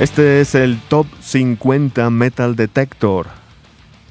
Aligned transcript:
Este 0.00 0.40
es 0.40 0.54
el 0.54 0.80
Top 0.88 1.06
50 1.20 2.08
Metal 2.08 2.56
Detector 2.56 3.26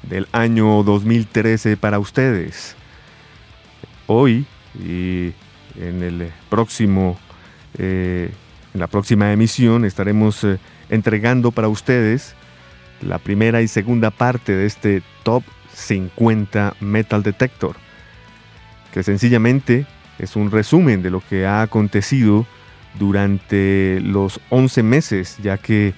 del 0.08 0.28
año 0.30 0.84
2013 0.84 1.76
para 1.76 1.98
ustedes. 1.98 2.76
Hoy 4.06 4.46
y 4.78 5.32
en 5.74 6.04
el 6.04 6.30
próximo, 6.48 7.18
eh, 7.76 8.30
en 8.72 8.78
la 8.78 8.86
próxima 8.86 9.32
emisión 9.32 9.84
estaremos 9.84 10.44
eh, 10.44 10.60
entregando 10.90 11.50
para 11.50 11.66
ustedes 11.66 12.36
la 13.00 13.18
primera 13.18 13.60
y 13.60 13.66
segunda 13.66 14.12
parte 14.12 14.54
de 14.54 14.66
este 14.66 15.02
Top 15.24 15.42
50 15.74 16.76
Metal 16.78 17.24
Detector, 17.24 17.74
que 18.94 19.02
sencillamente 19.02 19.86
es 20.20 20.36
un 20.36 20.52
resumen 20.52 21.02
de 21.02 21.10
lo 21.10 21.20
que 21.20 21.46
ha 21.46 21.62
acontecido 21.62 22.46
durante 22.98 24.00
los 24.02 24.40
11 24.50 24.82
meses, 24.82 25.38
ya 25.42 25.58
que 25.58 25.94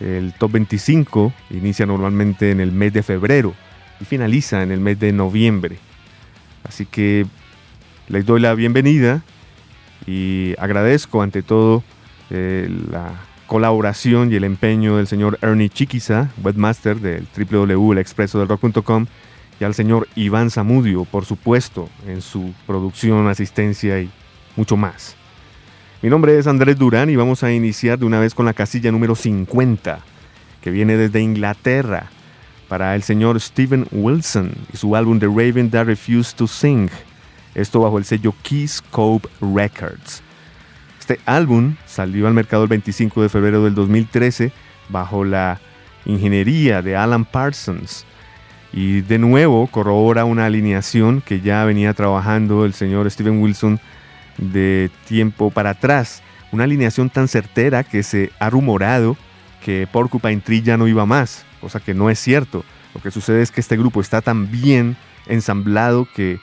el 0.00 0.32
top 0.34 0.52
25 0.52 1.32
inicia 1.50 1.86
normalmente 1.86 2.50
en 2.50 2.60
el 2.60 2.72
mes 2.72 2.92
de 2.92 3.02
febrero 3.02 3.54
y 4.00 4.04
finaliza 4.04 4.62
en 4.62 4.70
el 4.72 4.80
mes 4.80 4.98
de 4.98 5.12
noviembre. 5.12 5.78
Así 6.64 6.86
que 6.86 7.26
les 8.08 8.26
doy 8.26 8.40
la 8.40 8.54
bienvenida 8.54 9.22
y 10.06 10.54
agradezco 10.58 11.22
ante 11.22 11.42
todo 11.42 11.82
eh, 12.30 12.68
la 12.90 13.12
colaboración 13.46 14.32
y 14.32 14.36
el 14.36 14.44
empeño 14.44 14.96
del 14.96 15.06
señor 15.06 15.38
Ernie 15.42 15.68
Chiquiza, 15.68 16.30
webmaster 16.42 16.98
del 16.98 17.26
www.elexpresodelrock.com 17.36 19.06
y 19.60 19.64
al 19.64 19.74
señor 19.74 20.08
Iván 20.16 20.50
Zamudio, 20.50 21.04
por 21.04 21.24
supuesto, 21.24 21.88
en 22.06 22.20
su 22.20 22.52
producción, 22.66 23.28
asistencia 23.28 24.00
y 24.00 24.10
mucho 24.56 24.76
más. 24.76 25.16
Mi 26.04 26.10
nombre 26.10 26.38
es 26.38 26.46
Andrés 26.46 26.76
Durán 26.76 27.08
y 27.08 27.16
vamos 27.16 27.42
a 27.44 27.50
iniciar 27.50 27.98
de 27.98 28.04
una 28.04 28.20
vez 28.20 28.34
con 28.34 28.44
la 28.44 28.52
casilla 28.52 28.92
número 28.92 29.14
50, 29.14 30.00
que 30.60 30.70
viene 30.70 30.98
desde 30.98 31.22
Inglaterra, 31.22 32.10
para 32.68 32.94
el 32.94 33.02
señor 33.02 33.40
Steven 33.40 33.86
Wilson 33.90 34.52
y 34.70 34.76
su 34.76 34.96
álbum 34.96 35.18
The 35.18 35.28
Raven 35.28 35.70
That 35.70 35.86
Refused 35.86 36.36
to 36.36 36.46
Sing, 36.46 36.90
esto 37.54 37.80
bajo 37.80 37.96
el 37.96 38.04
sello 38.04 38.34
Keyscope 38.42 39.26
Records. 39.40 40.22
Este 41.00 41.20
álbum 41.24 41.76
salió 41.86 42.26
al 42.26 42.34
mercado 42.34 42.64
el 42.64 42.68
25 42.68 43.22
de 43.22 43.30
febrero 43.30 43.64
del 43.64 43.74
2013 43.74 44.52
bajo 44.90 45.24
la 45.24 45.58
ingeniería 46.04 46.82
de 46.82 46.96
Alan 46.96 47.24
Parsons 47.24 48.04
y 48.74 49.00
de 49.00 49.18
nuevo 49.18 49.66
corrobora 49.68 50.26
una 50.26 50.44
alineación 50.44 51.22
que 51.22 51.40
ya 51.40 51.64
venía 51.64 51.94
trabajando 51.94 52.66
el 52.66 52.74
señor 52.74 53.10
Steven 53.10 53.40
Wilson 53.40 53.80
de 54.38 54.90
tiempo 55.06 55.50
para 55.50 55.70
atrás. 55.70 56.22
Una 56.52 56.64
alineación 56.64 57.10
tan 57.10 57.28
certera 57.28 57.84
que 57.84 58.02
se 58.02 58.30
ha 58.38 58.50
rumorado 58.50 59.16
que 59.64 59.88
Porcupine 59.90 60.40
Tree 60.40 60.62
ya 60.62 60.76
no 60.76 60.86
iba 60.86 61.06
más, 61.06 61.44
cosa 61.60 61.80
que 61.80 61.94
no 61.94 62.10
es 62.10 62.18
cierto. 62.18 62.64
Lo 62.94 63.00
que 63.00 63.10
sucede 63.10 63.42
es 63.42 63.50
que 63.50 63.60
este 63.60 63.76
grupo 63.76 64.00
está 64.00 64.20
tan 64.20 64.50
bien 64.50 64.96
ensamblado 65.26 66.06
que 66.14 66.38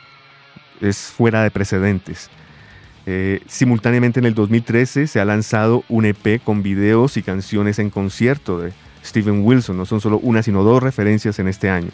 es 0.82 0.98
fuera 0.98 1.44
de 1.44 1.52
precedentes. 1.52 2.30
Eh, 3.06 3.42
simultáneamente 3.48 4.20
en 4.20 4.26
el 4.26 4.34
2013 4.34 5.08
se 5.08 5.20
ha 5.20 5.26
lanzado 5.26 5.84
un 5.88 6.06
EP 6.06 6.42
con 6.44 6.62
videos 6.62 7.18
y 7.18 7.24
canciones 7.24 7.80
en 7.80 7.90
concierto 7.90 8.60
de 8.60 8.74
Steven 9.06 9.44
Wilson. 9.46 9.78
No 9.78 9.86
son 9.86 10.02
solo 10.02 10.20
una, 10.20 10.44
sino 10.44 10.64
dos 10.64 10.82
referencias 10.84 11.40
en 11.40 11.48
este 11.48 11.70
año. 11.70 11.90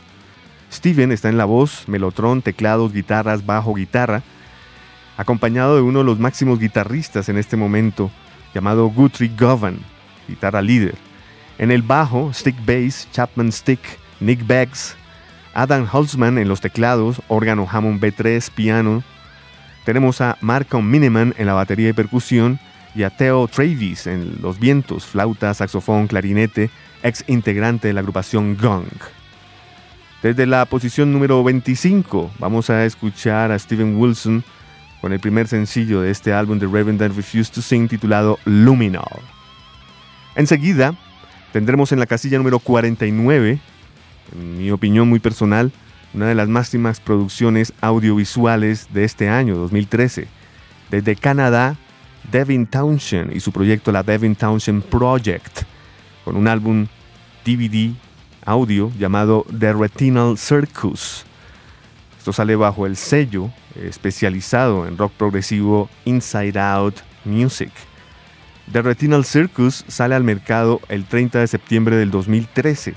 Steven 0.71 1.11
está 1.11 1.29
en 1.29 1.37
la 1.37 1.45
voz, 1.45 1.87
melotron, 1.87 2.41
teclados, 2.41 2.93
guitarras, 2.93 3.45
bajo, 3.45 3.73
guitarra 3.73 4.23
acompañado 5.17 5.75
de 5.75 5.81
uno 5.81 5.99
de 5.99 6.05
los 6.05 6.19
máximos 6.19 6.59
guitarristas 6.59 7.27
en 7.27 7.37
este 7.37 7.57
momento, 7.57 8.11
llamado 8.53 8.87
Guthrie 8.87 9.31
Govan, 9.37 9.79
guitarra 10.27 10.61
líder. 10.61 10.95
En 11.57 11.71
el 11.71 11.81
bajo, 11.81 12.31
stick 12.33 12.55
bass, 12.65 13.07
Chapman 13.11 13.51
stick, 13.51 13.79
Nick 14.19 14.45
Beggs, 14.45 14.95
Adam 15.53 15.87
Holzman 15.91 16.37
en 16.37 16.47
los 16.47 16.61
teclados, 16.61 17.21
órgano 17.27 17.67
Hammond 17.69 17.99
B3, 17.99 18.51
piano. 18.51 19.03
Tenemos 19.85 20.21
a 20.21 20.37
Marco 20.39 20.81
Miniman 20.83 21.33
en 21.37 21.47
la 21.47 21.53
batería 21.53 21.89
y 21.89 21.93
percusión 21.93 22.59
y 22.93 23.03
a 23.03 23.09
Theo 23.09 23.47
Travis 23.47 24.05
en 24.05 24.39
los 24.41 24.59
vientos, 24.59 25.05
flauta, 25.05 25.53
saxofón, 25.53 26.07
clarinete, 26.07 26.69
ex 27.01 27.23
integrante 27.27 27.87
de 27.87 27.93
la 27.93 28.01
agrupación 28.01 28.55
Gong. 28.55 28.85
Desde 30.21 30.45
la 30.45 30.65
posición 30.65 31.11
número 31.11 31.43
25 31.43 32.31
vamos 32.39 32.69
a 32.69 32.85
escuchar 32.85 33.51
a 33.51 33.59
Steven 33.59 33.97
Wilson 33.97 34.43
con 35.01 35.13
el 35.13 35.19
primer 35.19 35.47
sencillo 35.47 36.01
de 36.01 36.11
este 36.11 36.33
álbum 36.33 36.59
de 36.59 36.65
Raven 36.65 36.97
That 36.97 37.11
Refused 37.11 37.53
to 37.53 37.61
Sing 37.61 37.87
titulado 37.87 38.39
Luminol. 38.45 39.21
Enseguida 40.35 40.95
tendremos 41.51 41.91
en 41.91 41.99
la 41.99 42.05
casilla 42.05 42.37
número 42.37 42.59
49, 42.59 43.59
en 44.33 44.57
mi 44.57 44.71
opinión 44.71 45.07
muy 45.07 45.19
personal, 45.19 45.71
una 46.13 46.27
de 46.27 46.35
las 46.35 46.47
máximas 46.47 46.99
producciones 46.99 47.73
audiovisuales 47.81 48.87
de 48.91 49.03
este 49.03 49.29
año, 49.29 49.55
2013. 49.55 50.27
Desde 50.89 51.15
Canadá, 51.15 51.75
Devin 52.31 52.65
Townshend 52.65 53.35
y 53.35 53.39
su 53.39 53.51
proyecto 53.51 53.91
La 53.91 54.03
Devin 54.03 54.35
Townshend 54.35 54.83
Project, 54.83 55.63
con 56.23 56.35
un 56.35 56.47
álbum 56.47 56.87
DVD 57.45 57.93
audio 58.47 58.91
llamado 58.97 59.45
The 59.57 59.73
Retinal 59.73 60.37
Circus. 60.37 61.25
Esto 62.27 62.41
sale 62.41 62.57
bajo 62.57 62.85
el 62.85 62.97
sello 62.97 63.49
especializado 63.81 64.85
en 64.85 64.97
rock 64.97 65.13
progresivo 65.13 65.89
Inside 66.03 66.59
Out 66.59 66.95
Music. 67.23 67.71
The 68.69 68.81
Retinal 68.81 69.23
Circus 69.23 69.85
sale 69.87 70.13
al 70.13 70.25
mercado 70.25 70.81
el 70.89 71.05
30 71.05 71.39
de 71.39 71.47
septiembre 71.47 71.95
del 71.95 72.11
2013. 72.11 72.95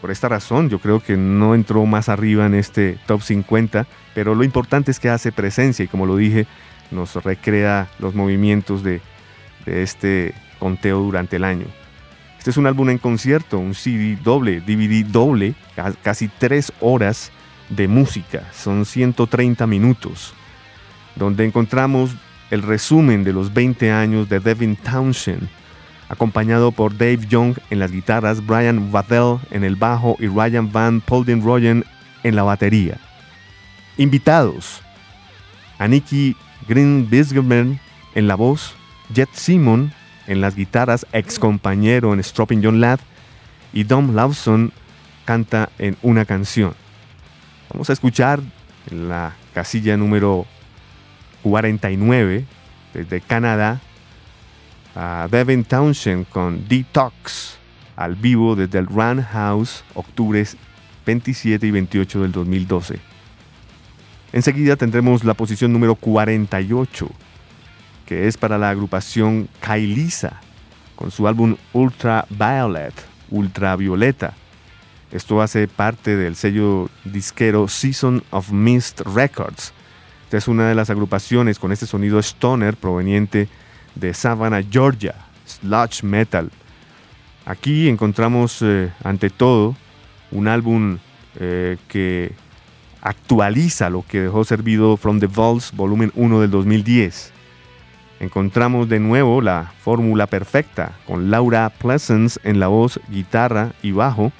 Por 0.00 0.10
esta 0.10 0.30
razón 0.30 0.70
yo 0.70 0.78
creo 0.78 1.00
que 1.00 1.18
no 1.18 1.54
entró 1.54 1.84
más 1.84 2.08
arriba 2.08 2.46
en 2.46 2.54
este 2.54 2.98
top 3.06 3.20
50, 3.20 3.86
pero 4.14 4.34
lo 4.34 4.42
importante 4.42 4.90
es 4.90 5.00
que 5.00 5.10
hace 5.10 5.32
presencia 5.32 5.84
y 5.84 5.88
como 5.88 6.06
lo 6.06 6.16
dije, 6.16 6.46
nos 6.90 7.14
recrea 7.22 7.90
los 7.98 8.14
movimientos 8.14 8.82
de, 8.82 9.02
de 9.66 9.82
este 9.82 10.32
conteo 10.58 11.00
durante 11.00 11.36
el 11.36 11.44
año. 11.44 11.66
Este 12.38 12.48
es 12.48 12.56
un 12.56 12.66
álbum 12.66 12.88
en 12.88 12.96
concierto, 12.96 13.58
un 13.58 13.74
CD 13.74 14.16
doble, 14.24 14.62
DVD 14.62 15.04
doble, 15.04 15.54
casi 16.02 16.28
tres 16.28 16.72
horas 16.80 17.32
de 17.68 17.88
música, 17.88 18.44
son 18.52 18.84
130 18.84 19.66
minutos, 19.66 20.34
donde 21.14 21.44
encontramos 21.44 22.10
el 22.50 22.62
resumen 22.62 23.24
de 23.24 23.32
los 23.32 23.52
20 23.52 23.90
años 23.90 24.28
de 24.28 24.40
Devin 24.40 24.76
Townshend, 24.76 25.48
acompañado 26.08 26.70
por 26.70 26.96
Dave 26.96 27.26
Young 27.28 27.56
en 27.70 27.78
las 27.80 27.90
guitarras, 27.90 28.44
Brian 28.44 28.90
Waddell 28.92 29.38
en 29.50 29.64
el 29.64 29.76
bajo 29.76 30.16
y 30.20 30.28
Ryan 30.28 30.70
Van 30.70 31.00
Polden 31.00 31.84
en 32.22 32.36
la 32.36 32.42
batería. 32.44 32.98
Invitados: 33.96 34.82
Aniki 35.78 36.36
Green 36.68 37.08
Bisgerman 37.10 37.80
en 38.14 38.28
la 38.28 38.34
voz, 38.34 38.74
Jet 39.12 39.30
Simon 39.32 39.92
en 40.26 40.40
las 40.40 40.54
guitarras, 40.54 41.06
ex 41.12 41.38
compañero 41.38 42.12
en 42.12 42.22
Stropping 42.22 42.62
John 42.62 42.80
Ladd, 42.80 43.00
y 43.72 43.84
Dom 43.84 44.14
Lawson 44.14 44.72
canta 45.24 45.70
en 45.78 45.96
una 46.02 46.24
canción. 46.24 46.74
Vamos 47.72 47.90
a 47.90 47.92
escuchar 47.92 48.40
en 48.90 49.08
la 49.08 49.34
casilla 49.52 49.96
número 49.96 50.46
49 51.42 52.44
desde 52.94 53.20
Canadá 53.20 53.80
a 54.94 55.28
Devin 55.30 55.64
Townshend 55.64 56.28
con 56.28 56.68
Detox 56.68 57.58
al 57.96 58.14
vivo 58.14 58.54
desde 58.54 58.78
el 58.78 58.86
Run 58.86 59.22
House, 59.22 59.84
octubre 59.94 60.44
27 61.04 61.66
y 61.66 61.70
28 61.70 62.22
del 62.22 62.32
2012. 62.32 63.00
Enseguida 64.32 64.76
tendremos 64.76 65.24
la 65.24 65.34
posición 65.34 65.72
número 65.72 65.94
48, 65.96 67.08
que 68.06 68.28
es 68.28 68.36
para 68.36 68.58
la 68.58 68.70
agrupación 68.70 69.48
Kailisa, 69.60 70.40
con 70.94 71.10
su 71.10 71.26
álbum 71.26 71.56
Ultraviolet, 71.72 72.94
Ultravioleta 73.30 74.34
esto 75.12 75.40
hace 75.40 75.68
parte 75.68 76.16
del 76.16 76.36
sello 76.36 76.90
disquero 77.04 77.68
Season 77.68 78.22
of 78.30 78.50
Mist 78.50 79.02
Records. 79.02 79.72
Esta 80.24 80.38
es 80.38 80.48
una 80.48 80.68
de 80.68 80.74
las 80.74 80.90
agrupaciones 80.90 81.58
con 81.58 81.70
este 81.70 81.86
sonido 81.86 82.18
stoner 82.18 82.76
proveniente 82.76 83.48
de 83.94 84.12
Savannah, 84.12 84.62
Georgia, 84.68 85.14
sludge 85.46 86.02
metal. 86.02 86.50
Aquí 87.44 87.88
encontramos 87.88 88.60
eh, 88.62 88.92
ante 89.04 89.30
todo 89.30 89.76
un 90.32 90.48
álbum 90.48 90.98
eh, 91.36 91.76
que 91.86 92.32
actualiza 93.00 93.88
lo 93.88 94.04
que 94.06 94.22
dejó 94.22 94.44
servido 94.44 94.96
From 94.96 95.20
the 95.20 95.28
Vaults 95.28 95.70
volumen 95.72 96.10
1 96.16 96.40
del 96.40 96.50
2010. 96.50 97.32
Encontramos 98.18 98.88
de 98.88 98.98
nuevo 98.98 99.40
la 99.40 99.72
fórmula 99.80 100.26
perfecta 100.26 100.92
con 101.06 101.30
Laura 101.30 101.70
Pleasance 101.70 102.40
en 102.42 102.58
la 102.58 102.66
voz, 102.66 102.98
guitarra 103.08 103.74
y 103.82 103.92
bajo, 103.92 104.32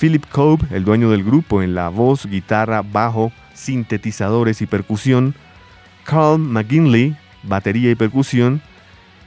Philip 0.00 0.24
Cope, 0.30 0.74
el 0.74 0.84
dueño 0.84 1.10
del 1.10 1.22
grupo, 1.22 1.62
en 1.62 1.74
la 1.74 1.90
voz, 1.90 2.24
guitarra, 2.24 2.80
bajo, 2.80 3.32
sintetizadores 3.52 4.62
y 4.62 4.66
percusión, 4.66 5.34
Carl 6.04 6.38
McGinley, 6.38 7.18
batería 7.42 7.90
y 7.90 7.94
percusión, 7.94 8.62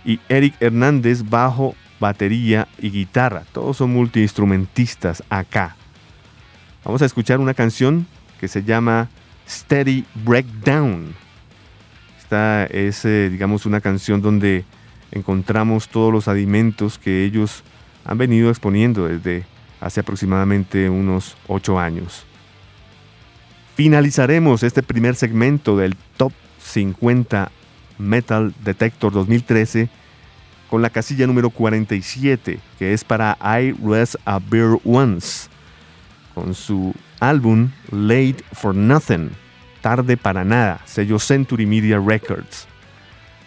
y 0.03 0.19
Eric 0.29 0.55
Hernández, 0.59 1.29
bajo, 1.29 1.75
batería 1.99 2.67
y 2.79 2.89
guitarra. 2.89 3.43
Todos 3.51 3.77
son 3.77 3.93
multiinstrumentistas 3.93 5.23
acá. 5.29 5.75
Vamos 6.83 7.03
a 7.03 7.05
escuchar 7.05 7.39
una 7.39 7.53
canción 7.53 8.07
que 8.39 8.47
se 8.47 8.63
llama 8.63 9.09
Steady 9.47 10.05
Breakdown. 10.25 11.13
Esta 12.17 12.65
es, 12.65 13.05
eh, 13.05 13.29
digamos, 13.29 13.67
una 13.67 13.79
canción 13.79 14.23
donde 14.23 14.65
encontramos 15.11 15.87
todos 15.87 16.11
los 16.11 16.27
adimentos 16.27 16.97
que 16.97 17.23
ellos 17.25 17.63
han 18.05 18.17
venido 18.17 18.49
exponiendo 18.49 19.07
desde 19.07 19.52
hace 19.83 19.99
aproximadamente 19.99 20.89
unos 20.89 21.35
8 21.47 21.79
años. 21.79 22.25
Finalizaremos 23.75 24.63
este 24.63 24.83
primer 24.83 25.15
segmento 25.15 25.77
del 25.77 25.95
Top 26.17 26.31
50 26.59 27.51
Metal 27.97 28.53
Detector 28.63 29.11
2013 29.11 29.89
con 30.69 30.81
la 30.81 30.89
casilla 30.89 31.27
número 31.27 31.49
47, 31.49 32.59
que 32.79 32.93
es 32.93 33.03
para 33.03 33.37
I 33.41 33.73
Rest 33.83 34.15
a 34.25 34.39
Beer 34.39 34.77
Once, 34.85 35.47
con 36.33 36.55
su 36.55 36.95
álbum 37.19 37.69
Late 37.91 38.37
for 38.53 38.73
Nothing, 38.73 39.31
tarde 39.81 40.17
para 40.17 40.43
nada, 40.43 40.81
sello 40.85 41.19
Century 41.19 41.65
Media 41.65 41.99
Records. 41.99 42.67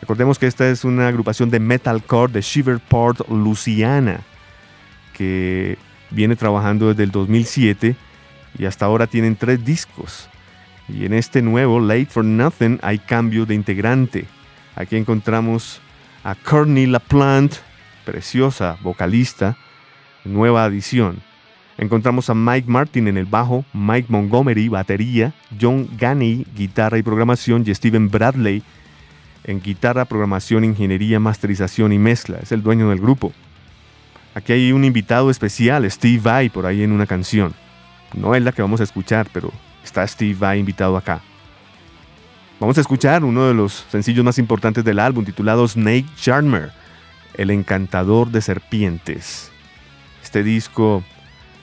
Recordemos 0.00 0.38
que 0.38 0.47
esta 0.47 0.69
es 0.69 0.85
una 0.85 1.09
agrupación 1.09 1.50
de 1.50 1.59
metalcore 1.59 2.33
de 2.33 2.43
Shiverport, 2.43 3.29
Louisiana, 3.29 4.21
que 5.15 5.79
viene 6.11 6.37
trabajando 6.37 6.88
desde 6.88 7.03
el 7.05 7.11
2007 7.11 7.97
y 8.58 8.64
hasta 8.64 8.87
ahora 8.87 9.06
tienen 9.06 9.37
tres 9.37 9.64
discos. 9.64 10.29
Y 10.88 11.05
en 11.05 11.14
este 11.14 11.43
nuevo, 11.43 11.81
Late 11.81 12.06
for 12.06 12.25
Nothing, 12.25 12.79
hay 12.82 12.99
cambio 12.99 13.44
de 13.44 13.55
integrante. 13.55 14.26
Aquí 14.76 14.97
encontramos 14.97 15.81
a 16.23 16.35
Courtney 16.35 16.87
LaPlante, 16.87 17.56
preciosa 18.05 18.79
vocalista, 18.82 19.56
nueva 20.25 20.64
adición. 20.64 21.20
Encontramos 21.79 22.31
a 22.31 22.35
Mike 22.35 22.70
Martin 22.70 23.09
en 23.09 23.19
el 23.19 23.26
bajo, 23.26 23.64
Mike 23.75 24.06
Montgomery, 24.09 24.69
batería, 24.69 25.35
John 25.61 25.88
Ganney, 25.99 26.47
guitarra 26.56 26.99
y 26.99 27.02
programación, 27.02 27.64
y 27.67 27.75
Steven 27.75 28.09
Bradley 28.09 28.62
en 29.47 29.61
guitarra, 29.61 30.05
programación, 30.05 30.64
ingeniería, 30.64 31.20
masterización 31.20 31.93
y 31.93 31.99
mezcla. 31.99 32.38
Es 32.43 32.52
el 32.52 32.62
dueño 32.62 32.91
del 32.91 33.00
grupo. 33.00 33.32
Aquí 34.37 34.53
hay 34.53 34.71
un 34.71 34.85
invitado 34.85 35.31
especial, 35.31 35.91
Steve 35.91 36.21
Vai, 36.23 36.50
por 36.50 36.67
ahí 36.67 36.83
en 36.83 36.93
una 36.93 37.06
canción. 37.06 37.55
No 38.15 38.35
es 38.35 38.43
la 38.43 38.53
que 38.53 38.61
vamos 38.61 38.83
a 38.83 38.85
escuchar, 38.85 39.27
pero 39.33 39.50
está 39.83 40.06
Steve 40.06 40.37
Vai 40.38 40.59
invitado 40.59 40.94
acá. 40.99 41.23
Vamos 42.61 42.77
a 42.77 42.83
escuchar 42.83 43.25
uno 43.25 43.49
de 43.49 43.55
los 43.55 43.87
sencillos 43.91 44.23
más 44.27 44.38
importantes 44.38 44.85
del 44.85 44.99
álbum, 44.99 45.25
titulado 45.25 45.67
Snake 45.67 46.05
Charmer, 46.21 46.71
El 47.33 47.50
encantador 47.50 48.31
de 48.31 48.43
serpientes. 48.43 49.50
Este 50.23 50.43
disco, 50.43 51.03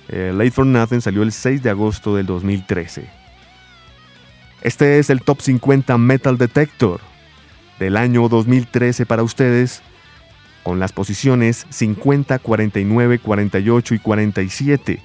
eh, 0.08 0.32
Late 0.34 0.50
for 0.50 0.66
Nothing, 0.66 1.02
salió 1.02 1.22
el 1.22 1.32
6 1.32 1.62
de 1.62 1.70
agosto 1.70 2.16
del 2.16 2.26
2013. 2.26 3.08
Este 4.64 4.98
es 4.98 5.12
el 5.12 5.22
Top 5.22 5.42
50 5.42 5.96
Metal 6.00 6.40
Detector 6.40 7.02
del 7.78 7.98
año 7.98 8.28
2013 8.30 9.06
para 9.06 9.22
ustedes, 9.22 9.84
con 10.64 10.80
las 10.80 10.92
posiciones 10.92 11.68
50, 11.70 12.40
49, 12.40 13.20
48 13.20 13.96
y 13.96 14.00
47. 14.00 15.00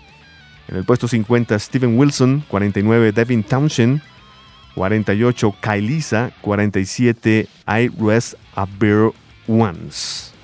En 0.68 0.76
el 0.76 0.84
puesto 0.84 1.08
50 1.08 1.58
Steven 1.58 1.98
Wilson, 1.98 2.44
49 2.48 3.12
Devin 3.12 3.42
Townshend, 3.42 4.02
48 4.74 5.56
Kylisa, 5.60 6.32
47 6.40 7.48
I 7.66 7.88
Rest 7.98 8.34
a 8.54 8.66
Bear 8.66 9.10
Once. 9.46 10.37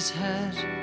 His 0.00 0.08
head. 0.08 0.79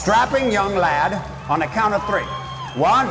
Strapping 0.00 0.50
young 0.50 0.74
lad 0.76 1.12
on 1.50 1.58
the 1.58 1.66
count 1.66 1.92
of 1.92 2.02
three. 2.06 2.24
One, 2.80 3.06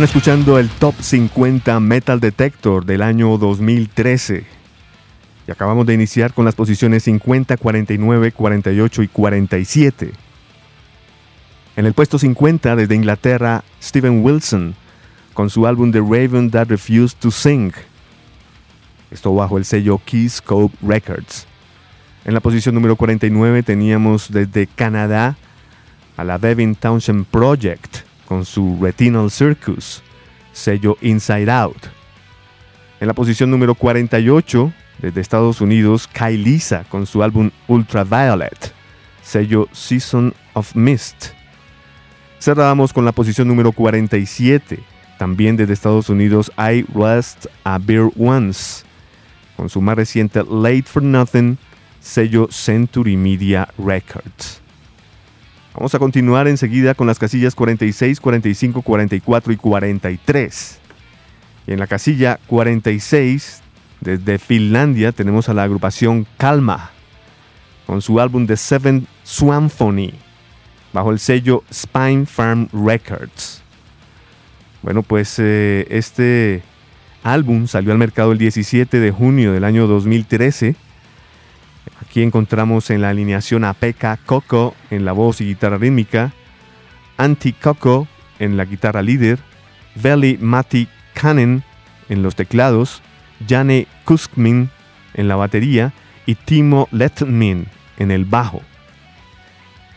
Están 0.00 0.16
escuchando 0.16 0.58
el 0.58 0.70
Top 0.70 0.94
50 0.98 1.78
Metal 1.78 2.20
Detector 2.20 2.86
del 2.86 3.02
año 3.02 3.36
2013. 3.36 4.46
Y 5.46 5.50
acabamos 5.50 5.84
de 5.84 5.92
iniciar 5.92 6.32
con 6.32 6.46
las 6.46 6.54
posiciones 6.54 7.02
50, 7.02 7.58
49, 7.58 8.32
48 8.32 9.02
y 9.02 9.08
47. 9.08 10.12
En 11.76 11.84
el 11.84 11.92
puesto 11.92 12.18
50 12.18 12.76
desde 12.76 12.94
Inglaterra, 12.94 13.62
Steven 13.82 14.24
Wilson, 14.24 14.74
con 15.34 15.50
su 15.50 15.66
álbum 15.66 15.92
The 15.92 16.00
Raven 16.00 16.50
That 16.50 16.68
Refused 16.68 17.18
to 17.18 17.30
Sing. 17.30 17.70
Esto 19.10 19.34
bajo 19.34 19.58
el 19.58 19.66
sello 19.66 20.00
Keyscope 20.02 20.74
Records. 20.80 21.46
En 22.24 22.32
la 22.32 22.40
posición 22.40 22.74
número 22.74 22.96
49 22.96 23.62
teníamos 23.64 24.32
desde 24.32 24.66
Canadá 24.66 25.36
a 26.16 26.24
la 26.24 26.38
Devin 26.38 26.74
Townshend 26.74 27.26
Project 27.26 28.09
con 28.30 28.44
su 28.44 28.78
Retinal 28.80 29.28
Circus, 29.28 30.04
sello 30.52 30.96
Inside 31.00 31.50
Out. 31.50 31.88
En 33.00 33.08
la 33.08 33.12
posición 33.12 33.50
número 33.50 33.74
48, 33.74 34.72
desde 34.98 35.20
Estados 35.20 35.60
Unidos, 35.60 36.08
Lisa 36.30 36.84
con 36.88 37.06
su 37.06 37.24
álbum 37.24 37.50
Ultraviolet, 37.66 38.72
sello 39.20 39.66
Season 39.72 40.32
of 40.52 40.76
Mist. 40.76 41.30
Cerramos 42.38 42.92
con 42.92 43.04
la 43.04 43.10
posición 43.10 43.48
número 43.48 43.72
47, 43.72 44.78
también 45.18 45.56
desde 45.56 45.72
Estados 45.72 46.08
Unidos, 46.08 46.52
I 46.56 46.86
Rest 46.94 47.46
a 47.64 47.78
Beer 47.78 48.10
Once, 48.16 48.84
con 49.56 49.68
su 49.68 49.80
más 49.80 49.96
reciente 49.96 50.44
Late 50.48 50.84
for 50.84 51.02
Nothing, 51.02 51.58
sello 51.98 52.46
Century 52.48 53.16
Media 53.16 53.68
Records. 53.76 54.59
Vamos 55.74 55.94
a 55.94 56.00
continuar 56.00 56.48
enseguida 56.48 56.94
con 56.94 57.06
las 57.06 57.18
casillas 57.18 57.54
46, 57.54 58.20
45, 58.20 58.82
44 58.82 59.52
y 59.52 59.56
43. 59.56 60.78
Y 61.66 61.72
en 61.72 61.78
la 61.78 61.86
casilla 61.86 62.40
46, 62.48 63.62
desde 64.00 64.38
Finlandia, 64.38 65.12
tenemos 65.12 65.48
a 65.48 65.54
la 65.54 65.62
agrupación 65.62 66.26
Kalma, 66.38 66.90
con 67.86 68.02
su 68.02 68.18
álbum 68.18 68.48
The 68.48 68.56
Seventh 68.56 69.06
Symphony, 69.22 70.12
bajo 70.92 71.12
el 71.12 71.20
sello 71.20 71.62
Spine 71.72 72.26
Farm 72.26 72.68
Records. 72.72 73.62
Bueno, 74.82 75.02
pues 75.04 75.36
eh, 75.38 75.86
este 75.88 76.62
álbum 77.22 77.68
salió 77.68 77.92
al 77.92 77.98
mercado 77.98 78.32
el 78.32 78.38
17 78.38 78.98
de 78.98 79.10
junio 79.12 79.52
del 79.52 79.62
año 79.62 79.86
2013 79.86 80.74
Aquí 82.10 82.24
encontramos 82.24 82.90
en 82.90 83.02
la 83.02 83.10
alineación 83.10 83.62
a 83.62 83.72
Pekka 83.72 84.16
Coco 84.26 84.74
en 84.90 85.04
la 85.04 85.12
voz 85.12 85.40
y 85.40 85.44
guitarra 85.44 85.78
rítmica, 85.78 86.32
Antti 87.16 87.52
Coco 87.52 88.08
en 88.40 88.56
la 88.56 88.64
guitarra 88.64 89.00
líder, 89.00 89.38
Veli 89.94 90.36
Matti 90.40 90.88
Kanen 91.14 91.62
en 92.08 92.24
los 92.24 92.34
teclados, 92.34 93.00
Jane 93.48 93.86
Kuskmin 94.04 94.70
en 95.14 95.28
la 95.28 95.36
batería 95.36 95.92
y 96.26 96.34
Timo 96.34 96.88
Letmin 96.90 97.68
en 97.96 98.10
el 98.10 98.24
bajo. 98.24 98.60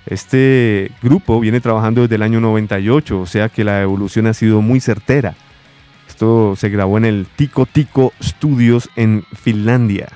Este 0.06 0.92
grupo 1.02 1.40
viene 1.40 1.62
trabajando 1.62 2.04
desde 2.04 2.14
el 2.14 2.22
año 2.22 2.40
98, 2.40 3.22
o 3.22 3.26
sea 3.26 3.50
que 3.50 3.64
la 3.64 3.82
evolución 3.82 4.28
ha 4.28 4.36
sido 4.36 4.62
muy 4.62 4.82
certera. 4.82 5.34
Esto 6.08 6.56
se 6.58 6.70
grabó 6.70 7.00
en 7.00 7.06
el 7.06 7.26
Tico 7.36 7.66
Tico 7.66 8.14
Studios 8.22 8.88
en 8.96 9.26
Finlandia. 9.34 10.10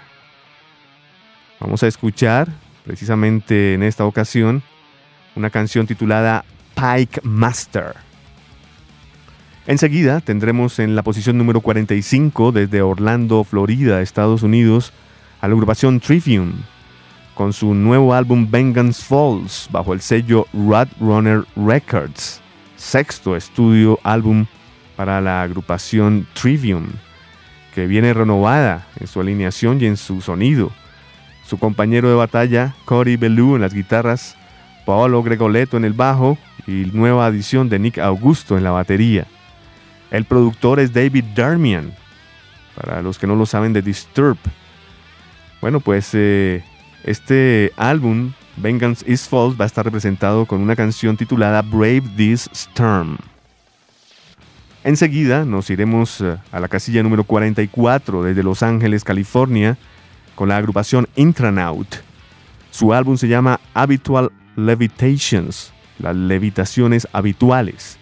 Vamos 1.60 1.82
a 1.82 1.88
escuchar 1.88 2.48
precisamente 2.86 3.74
en 3.74 3.82
esta 3.82 4.06
ocasión 4.06 4.62
una 5.36 5.50
canción 5.50 5.88
titulada 5.88 6.46
Pike 6.76 7.22
Master. 7.24 7.96
Enseguida 9.66 10.22
tendremos 10.22 10.78
en 10.80 10.96
la 10.96 11.04
posición 11.04 11.38
número 11.38 11.62
45 11.62 12.52
desde 12.52 12.82
Orlando, 12.82 13.44
Florida, 13.44 14.02
Estados 14.02 14.44
Unidos, 14.44 14.94
a 15.42 15.48
la 15.48 15.54
agrupación 15.54 16.00
Trivium 16.00 16.54
con 17.34 17.54
su 17.54 17.74
nuevo 17.74 18.14
álbum 18.14 18.50
Vengeance 18.50 19.04
Falls 19.04 19.68
bajo 19.72 19.94
el 19.94 20.02
sello 20.02 20.48
Runner 20.54 21.44
Records, 21.56 22.42
sexto 22.76 23.36
estudio 23.36 24.00
álbum 24.04 24.46
para 24.96 25.22
la 25.22 25.42
agrupación 25.42 26.28
Trivium, 26.34 26.88
que 27.76 27.86
viene 27.86 28.14
renovada 28.14 28.88
en 29.00 29.08
su 29.08 29.22
alineación 29.22 29.82
y 29.82 29.86
en 29.86 29.98
su 29.98 30.22
sonido 30.22 30.72
su 31.48 31.58
compañero 31.58 32.10
de 32.10 32.16
batalla 32.16 32.76
Cory 32.86 33.16
Bellew 33.16 33.56
en 33.56 33.62
las 33.62 33.74
guitarras, 33.74 34.36
Paolo 34.86 35.24
Gregoleto 35.24 35.78
en 35.78 35.86
el 35.86 35.94
bajo 35.94 36.38
y 36.68 36.90
nueva 36.92 37.26
adición 37.26 37.70
de 37.70 37.80
Nick 37.80 38.00
Augusto 38.00 38.58
en 38.58 38.64
la 38.64 38.72
batería. 38.72 39.26
El 40.12 40.26
productor 40.26 40.80
es 40.80 40.94
David 40.94 41.24
Darmian, 41.36 41.94
para 42.76 43.02
los 43.02 43.18
que 43.18 43.28
no 43.28 43.36
lo 43.36 43.46
saben 43.46 43.72
de 43.72 43.82
Disturb. 43.82 44.38
Bueno, 45.62 45.80
pues 45.80 46.10
eh, 46.14 46.64
este 47.04 47.72
álbum, 47.78 48.34
Vengeance 48.58 49.10
is 49.10 49.28
False, 49.28 49.58
va 49.58 49.66
a 49.66 49.68
estar 49.68 49.86
representado 49.86 50.46
con 50.46 50.62
una 50.62 50.76
canción 50.76 51.16
titulada 51.16 51.62
Brave 51.62 52.04
This 52.16 52.50
Storm. 52.52 53.18
Enseguida 54.84 55.46
nos 55.46 55.70
iremos 55.70 56.22
eh, 56.22 56.38
a 56.52 56.60
la 56.60 56.68
casilla 56.68 57.04
número 57.04 57.24
44 57.24 58.24
desde 58.24 58.44
Los 58.44 58.64
Ángeles, 58.64 59.04
California, 59.04 59.78
con 60.38 60.50
la 60.50 60.58
agrupación 60.58 61.10
Intranaut. 61.16 61.88
Su 62.70 62.94
álbum 62.94 63.18
se 63.18 63.28
llama 63.28 63.60
Habitual 63.74 64.32
Levitations, 64.56 65.74
las 65.98 66.16
levitaciones 66.16 67.08
habituales. 67.12 67.98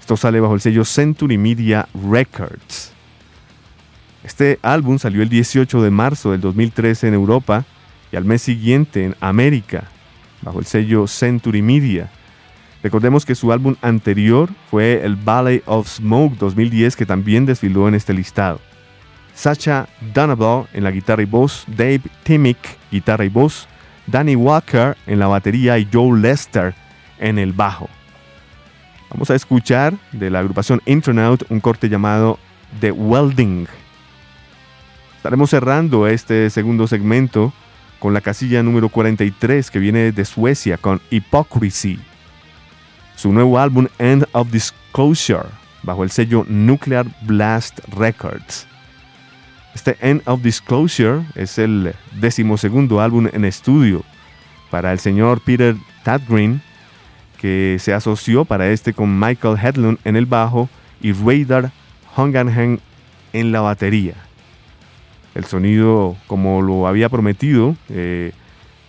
Esto 0.00 0.16
sale 0.16 0.40
bajo 0.40 0.54
el 0.54 0.62
sello 0.62 0.86
Century 0.86 1.36
Media 1.36 1.86
Records. 2.10 2.92
Este 4.24 4.58
álbum 4.62 4.98
salió 4.98 5.22
el 5.22 5.28
18 5.28 5.82
de 5.82 5.90
marzo 5.90 6.32
del 6.32 6.40
2013 6.40 7.08
en 7.08 7.14
Europa 7.14 7.66
y 8.10 8.16
al 8.16 8.24
mes 8.24 8.40
siguiente 8.40 9.04
en 9.04 9.14
América, 9.20 9.84
bajo 10.40 10.60
el 10.60 10.64
sello 10.64 11.06
Century 11.06 11.60
Media. 11.60 12.10
Recordemos 12.82 13.26
que 13.26 13.34
su 13.34 13.52
álbum 13.52 13.76
anterior 13.82 14.48
fue 14.70 15.04
el 15.04 15.16
Ballet 15.16 15.62
of 15.66 15.86
Smoke 15.86 16.38
2010 16.38 16.96
que 16.96 17.04
también 17.04 17.44
desfiló 17.44 17.86
en 17.86 17.94
este 17.94 18.14
listado. 18.14 18.60
Sacha 19.40 19.88
Donovan 20.12 20.66
en 20.74 20.84
la 20.84 20.90
guitarra 20.90 21.22
y 21.22 21.24
voz, 21.24 21.64
Dave 21.66 22.02
Timick, 22.24 22.58
guitarra 22.90 23.24
y 23.24 23.30
voz, 23.30 23.66
Danny 24.06 24.36
Walker 24.36 24.98
en 25.06 25.18
la 25.18 25.28
batería 25.28 25.78
y 25.78 25.88
Joe 25.90 26.20
Lester 26.20 26.74
en 27.18 27.38
el 27.38 27.54
bajo. 27.54 27.88
Vamos 29.08 29.30
a 29.30 29.34
escuchar 29.34 29.94
de 30.12 30.28
la 30.28 30.40
agrupación 30.40 30.82
Intronaut 30.84 31.42
un 31.48 31.60
corte 31.60 31.88
llamado 31.88 32.38
The 32.80 32.92
Welding. 32.92 33.66
Estaremos 35.16 35.48
cerrando 35.48 36.06
este 36.06 36.50
segundo 36.50 36.86
segmento 36.86 37.54
con 37.98 38.12
la 38.12 38.20
casilla 38.20 38.62
número 38.62 38.90
43 38.90 39.70
que 39.70 39.78
viene 39.78 40.12
de 40.12 40.24
Suecia 40.26 40.76
con 40.76 41.00
Hypocrisy. 41.08 41.98
Su 43.16 43.32
nuevo 43.32 43.58
álbum 43.58 43.86
End 43.98 44.26
of 44.32 44.50
Disclosure 44.50 45.48
bajo 45.82 46.04
el 46.04 46.10
sello 46.10 46.44
Nuclear 46.46 47.06
Blast 47.22 47.80
Records. 47.96 48.69
Este 49.74 49.96
End 50.00 50.22
of 50.26 50.42
Disclosure 50.42 51.22
es 51.34 51.58
el 51.58 51.94
decimosegundo 52.12 53.00
álbum 53.00 53.28
en 53.32 53.44
estudio 53.44 54.02
para 54.70 54.92
el 54.92 54.98
señor 54.98 55.40
Peter 55.40 55.76
Tadgreen, 56.02 56.62
que 57.38 57.76
se 57.78 57.92
asoció 57.92 58.44
para 58.44 58.68
este 58.68 58.92
con 58.92 59.18
Michael 59.18 59.58
Hedlund 59.58 59.98
en 60.04 60.16
el 60.16 60.26
bajo 60.26 60.68
y 61.00 61.12
Radar 61.12 61.72
Hunganhen 62.16 62.80
en 63.32 63.52
la 63.52 63.60
batería. 63.60 64.14
El 65.34 65.44
sonido, 65.44 66.16
como 66.26 66.60
lo 66.60 66.86
había 66.86 67.08
prometido, 67.08 67.76
eh, 67.88 68.32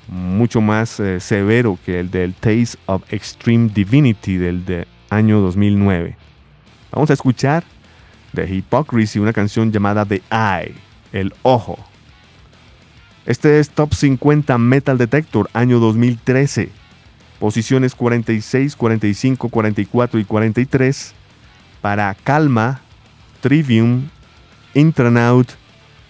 mucho 0.07 0.59
más 0.59 0.99
eh, 0.99 1.19
severo 1.19 1.77
que 1.85 1.99
el 1.99 2.11
del 2.11 2.33
Taste 2.33 2.77
of 2.87 3.03
Extreme 3.13 3.69
Divinity 3.73 4.37
del 4.37 4.65
de 4.65 4.87
año 5.09 5.39
2009. 5.39 6.17
Vamos 6.91 7.09
a 7.09 7.13
escuchar 7.13 7.63
de 8.33 8.47
Hypocrisy, 8.47 9.19
una 9.19 9.33
canción 9.33 9.71
llamada 9.71 10.05
The 10.05 10.21
Eye, 10.31 10.75
el 11.11 11.33
ojo. 11.43 11.77
Este 13.25 13.59
es 13.59 13.69
Top 13.69 13.93
50 13.93 14.57
Metal 14.57 14.97
Detector, 14.97 15.49
año 15.53 15.79
2013. 15.79 16.69
Posiciones 17.39 17.95
46, 17.95 18.75
45, 18.75 19.49
44 19.49 20.19
y 20.19 20.25
43 20.25 21.13
para 21.81 22.13
Calma, 22.13 22.81
Trivium, 23.41 24.09
Intranaut 24.73 25.49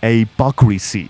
e 0.01 0.15
Hypocrisy. 0.15 1.09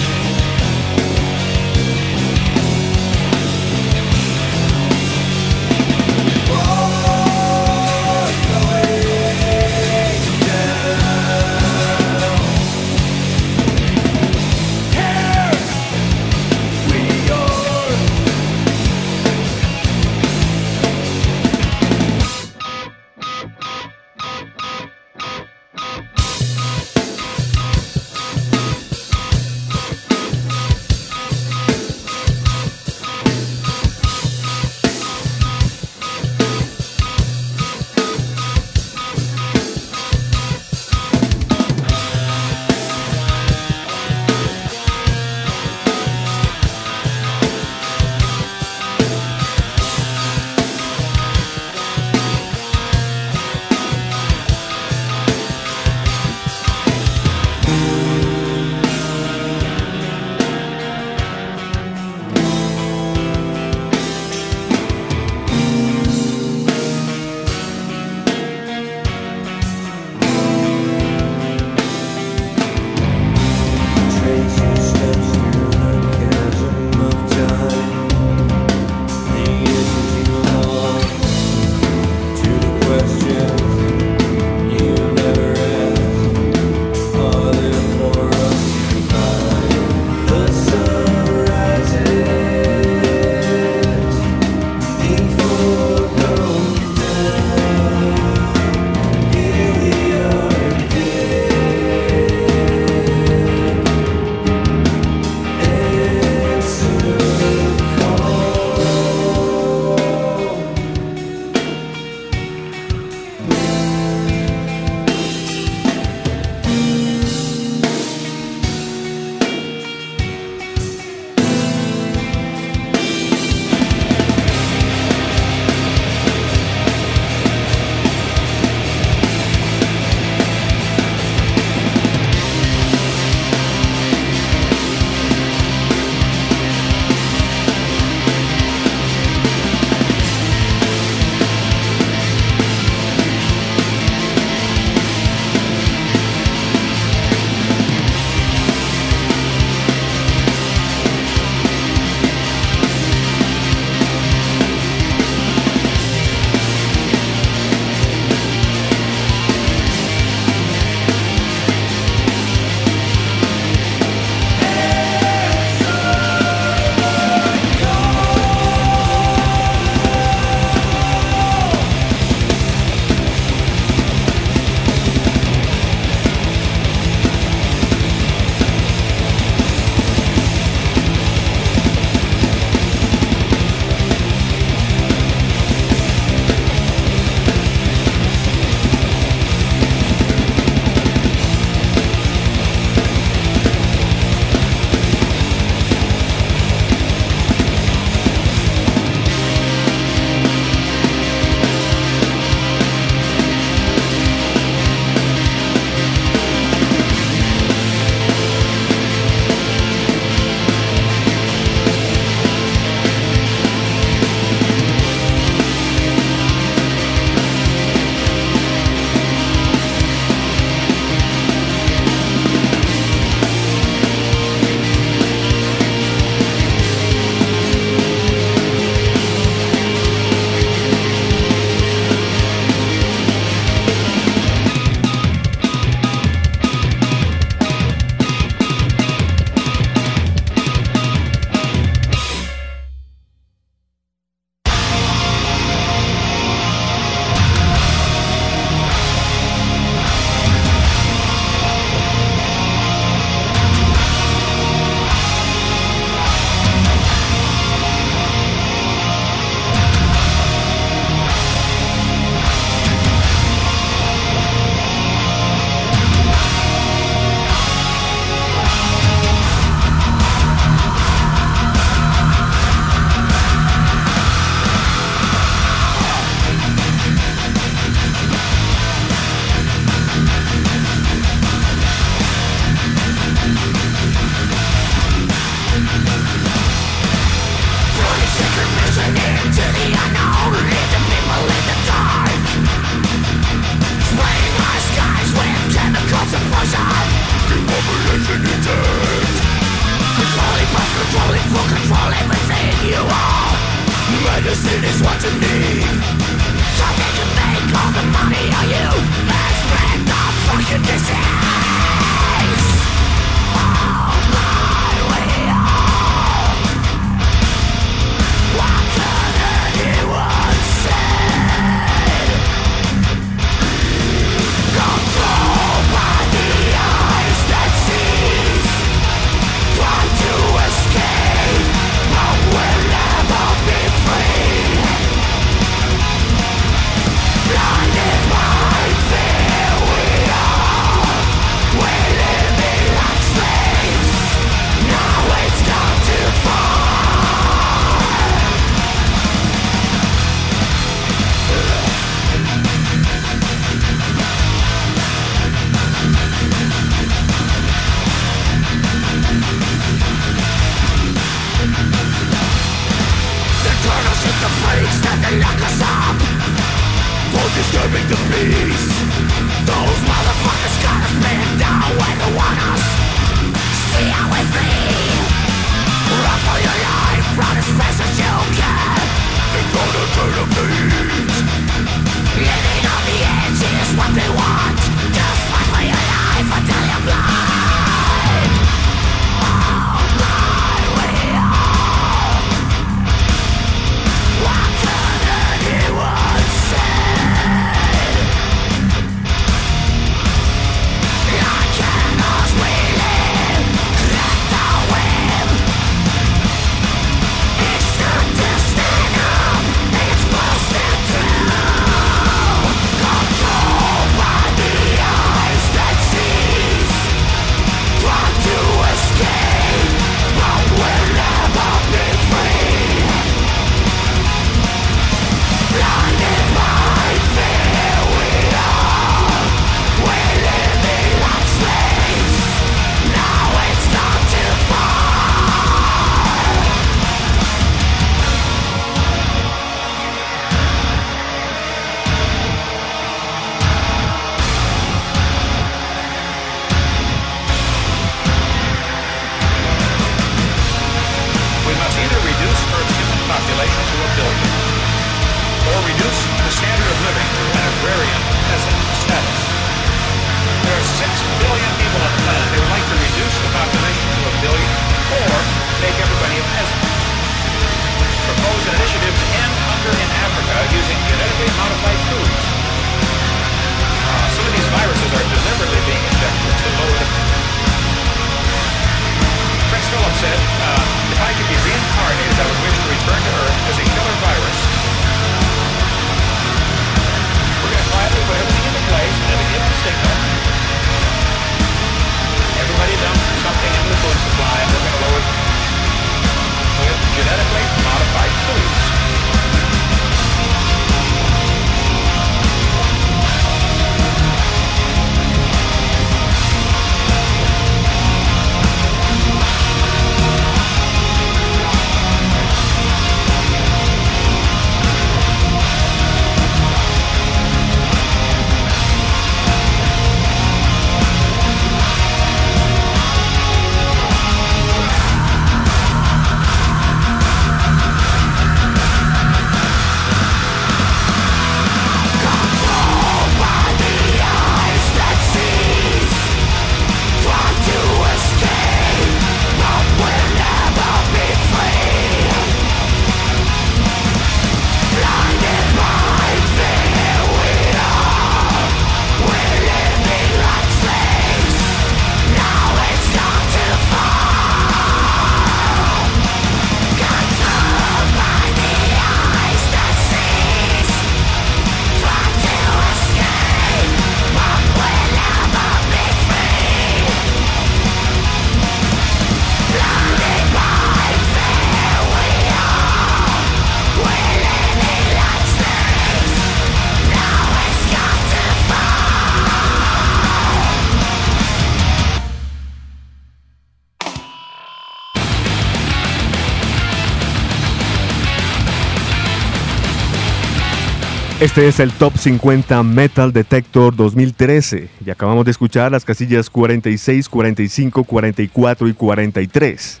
Este 591.44 591.68
es 591.68 591.78
el 591.78 591.92
Top 591.92 592.16
50 592.16 592.82
Metal 592.84 593.30
Detector 593.30 593.94
2013 593.94 594.88
y 595.04 595.10
acabamos 595.10 595.44
de 595.44 595.50
escuchar 595.50 595.92
las 595.92 596.02
casillas 596.02 596.48
46, 596.48 597.28
45, 597.28 598.04
44 598.04 598.88
y 598.88 598.94
43. 598.94 600.00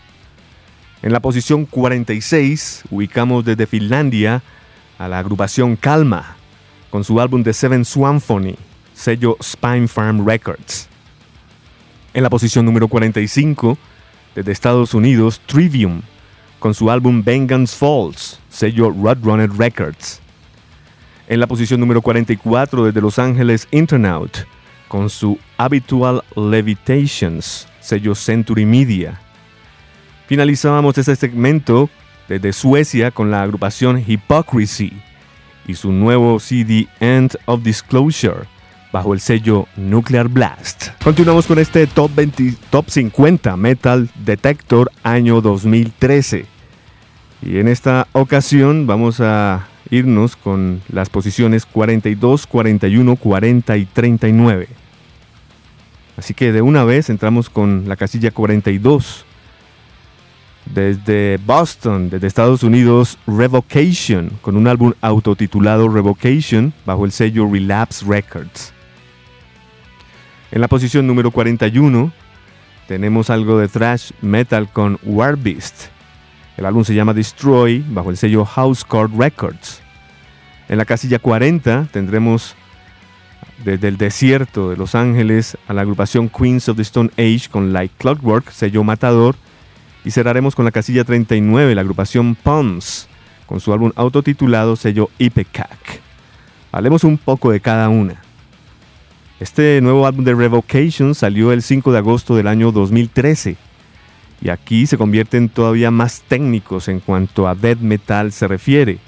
En 1.02 1.12
la 1.12 1.20
posición 1.20 1.66
46 1.66 2.84
ubicamos 2.90 3.44
desde 3.44 3.66
Finlandia 3.66 4.42
a 4.96 5.06
la 5.06 5.18
agrupación 5.18 5.76
Calma 5.76 6.34
con 6.88 7.04
su 7.04 7.20
álbum 7.20 7.44
The 7.44 7.52
Seven 7.52 7.84
Symphony, 7.84 8.56
sello 8.94 9.36
Spine 9.42 9.86
Farm 9.86 10.26
Records. 10.26 10.88
En 12.14 12.22
la 12.22 12.30
posición 12.30 12.64
número 12.64 12.88
45, 12.88 13.76
desde 14.34 14.50
Estados 14.50 14.94
Unidos, 14.94 15.42
Trivium, 15.44 16.00
con 16.58 16.72
su 16.72 16.90
álbum 16.90 17.22
Vengeance 17.22 17.76
Falls, 17.76 18.40
sello 18.48 18.88
Roadrunner 18.90 19.50
Records. 19.50 20.23
En 21.26 21.40
la 21.40 21.46
posición 21.46 21.80
número 21.80 22.02
44, 22.02 22.84
desde 22.84 23.00
Los 23.00 23.18
Ángeles, 23.18 23.66
Internaut, 23.70 24.36
con 24.88 25.08
su 25.08 25.38
Habitual 25.56 26.22
Levitations, 26.36 27.66
sello 27.80 28.14
Century 28.14 28.66
Media. 28.66 29.18
Finalizábamos 30.26 30.98
este 30.98 31.16
segmento 31.16 31.88
desde 32.28 32.52
Suecia 32.52 33.10
con 33.10 33.30
la 33.30 33.42
agrupación 33.42 34.04
Hypocrisy 34.06 34.92
y 35.66 35.74
su 35.74 35.92
nuevo 35.92 36.38
CD 36.40 36.88
End 37.00 37.36
of 37.46 37.62
Disclosure 37.62 38.46
bajo 38.92 39.14
el 39.14 39.20
sello 39.20 39.66
Nuclear 39.76 40.28
Blast. 40.28 40.88
Continuamos 41.02 41.46
con 41.46 41.58
este 41.58 41.86
Top, 41.86 42.14
20, 42.14 42.54
top 42.70 42.88
50 42.88 43.56
Metal 43.56 44.10
Detector 44.24 44.90
año 45.02 45.40
2013. 45.40 46.44
Y 47.42 47.58
en 47.58 47.68
esta 47.68 48.08
ocasión 48.12 48.86
vamos 48.86 49.20
a 49.20 49.66
irnos 49.90 50.36
con 50.36 50.80
las 50.88 51.10
posiciones 51.10 51.66
42, 51.66 52.46
41, 52.46 53.16
40 53.16 53.76
y 53.76 53.84
39. 53.86 54.68
Así 56.16 56.34
que 56.34 56.52
de 56.52 56.62
una 56.62 56.84
vez 56.84 57.10
entramos 57.10 57.50
con 57.50 57.84
la 57.88 57.96
casilla 57.96 58.30
42 58.30 59.24
desde 60.66 61.38
Boston, 61.44 62.08
desde 62.10 62.26
Estados 62.26 62.62
Unidos, 62.62 63.18
Revocation, 63.26 64.30
con 64.40 64.56
un 64.56 64.66
álbum 64.66 64.92
autotitulado 65.00 65.88
Revocation 65.88 66.72
bajo 66.86 67.04
el 67.04 67.12
sello 67.12 67.48
Relapse 67.50 68.04
Records. 68.06 68.72
En 70.50 70.60
la 70.60 70.68
posición 70.68 71.06
número 71.06 71.30
41 71.30 72.12
tenemos 72.86 73.30
algo 73.30 73.58
de 73.58 73.68
thrash 73.68 74.12
metal 74.20 74.70
con 74.72 74.98
War 75.02 75.36
Beast. 75.36 75.93
El 76.56 76.66
álbum 76.66 76.84
se 76.84 76.94
llama 76.94 77.14
Destroy 77.14 77.84
bajo 77.88 78.10
el 78.10 78.16
sello 78.16 78.44
House 78.44 78.86
Records. 79.16 79.82
En 80.68 80.78
la 80.78 80.84
casilla 80.84 81.18
40 81.18 81.88
tendremos 81.90 82.54
desde 83.64 83.88
el 83.88 83.96
desierto 83.96 84.70
de 84.70 84.76
Los 84.76 84.94
Ángeles 84.94 85.58
a 85.66 85.74
la 85.74 85.82
agrupación 85.82 86.28
Queens 86.28 86.68
of 86.68 86.76
the 86.76 86.82
Stone 86.82 87.10
Age 87.18 87.48
con 87.50 87.72
Like 87.72 87.94
Clockwork, 87.98 88.50
sello 88.50 88.84
Matador, 88.84 89.34
y 90.04 90.12
cerraremos 90.12 90.54
con 90.54 90.64
la 90.64 90.70
casilla 90.70 91.02
39, 91.02 91.74
la 91.74 91.80
agrupación 91.80 92.36
Pons, 92.36 93.08
con 93.46 93.58
su 93.58 93.72
álbum 93.72 93.90
autotitulado 93.96 94.76
sello 94.76 95.10
Ipecac. 95.18 96.00
Hablemos 96.70 97.02
un 97.04 97.18
poco 97.18 97.50
de 97.50 97.60
cada 97.60 97.88
una. 97.88 98.22
Este 99.40 99.80
nuevo 99.82 100.06
álbum 100.06 100.24
de 100.24 100.34
Revocation 100.34 101.14
salió 101.14 101.52
el 101.52 101.62
5 101.62 101.90
de 101.92 101.98
agosto 101.98 102.36
del 102.36 102.46
año 102.46 102.70
2013 102.70 103.56
y 104.44 104.50
aquí 104.50 104.86
se 104.86 104.98
convierten 104.98 105.48
todavía 105.48 105.90
más 105.90 106.22
técnicos 106.28 106.88
en 106.88 107.00
cuanto 107.00 107.48
a 107.48 107.54
death 107.54 107.80
metal 107.80 108.30
se 108.30 108.46
refiere. 108.46 108.98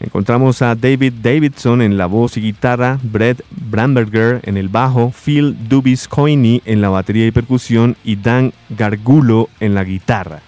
Encontramos 0.00 0.60
a 0.62 0.74
David 0.74 1.14
Davidson 1.22 1.80
en 1.80 1.96
la 1.96 2.06
voz 2.06 2.36
y 2.36 2.40
guitarra, 2.40 2.98
Brett 3.02 3.42
Bramberger 3.50 4.40
en 4.42 4.56
el 4.56 4.68
bajo, 4.68 5.12
Phil 5.12 5.56
Dubis-Coiney 5.68 6.60
en 6.64 6.80
la 6.80 6.88
batería 6.88 7.26
y 7.26 7.30
percusión 7.30 7.96
y 8.04 8.16
Dan 8.16 8.52
Gargulo 8.68 9.48
en 9.60 9.74
la 9.74 9.84
guitarra. 9.84 10.42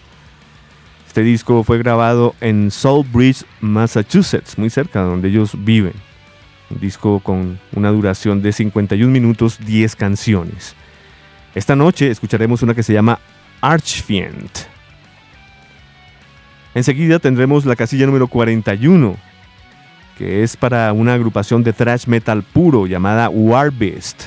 Este 1.06 1.22
disco 1.22 1.62
fue 1.62 1.78
grabado 1.78 2.34
en 2.40 2.70
Bridge, 3.12 3.44
Massachusetts, 3.60 4.58
muy 4.58 4.70
cerca 4.70 5.02
de 5.02 5.08
donde 5.08 5.28
ellos 5.28 5.52
viven. 5.56 5.94
Un 6.68 6.80
disco 6.80 7.20
con 7.20 7.60
una 7.74 7.90
duración 7.90 8.42
de 8.42 8.52
51 8.52 9.10
minutos, 9.10 9.58
10 9.64 9.94
canciones. 9.94 10.74
Esta 11.54 11.76
noche 11.76 12.10
escucharemos 12.10 12.62
una 12.62 12.74
que 12.74 12.82
se 12.82 12.92
llama 12.92 13.20
Archfiend. 13.60 14.50
Enseguida 16.74 17.18
tendremos 17.18 17.64
la 17.64 17.76
casilla 17.76 18.06
número 18.06 18.28
41, 18.28 19.16
que 20.16 20.42
es 20.42 20.56
para 20.56 20.92
una 20.92 21.14
agrupación 21.14 21.64
de 21.64 21.72
thrash 21.72 22.06
metal 22.06 22.42
puro 22.42 22.86
llamada 22.86 23.28
Warbeast. 23.28 24.24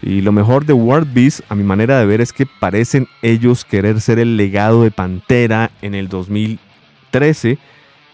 Y 0.00 0.20
lo 0.20 0.30
mejor 0.30 0.64
de 0.64 0.72
Warbeast, 0.72 1.40
a 1.48 1.54
mi 1.54 1.64
manera 1.64 1.98
de 1.98 2.06
ver, 2.06 2.20
es 2.20 2.32
que 2.32 2.46
parecen 2.46 3.08
ellos 3.22 3.64
querer 3.64 4.00
ser 4.00 4.20
el 4.20 4.36
legado 4.36 4.84
de 4.84 4.92
Pantera 4.92 5.72
en 5.82 5.94
el 5.94 6.08
2013, 6.08 7.58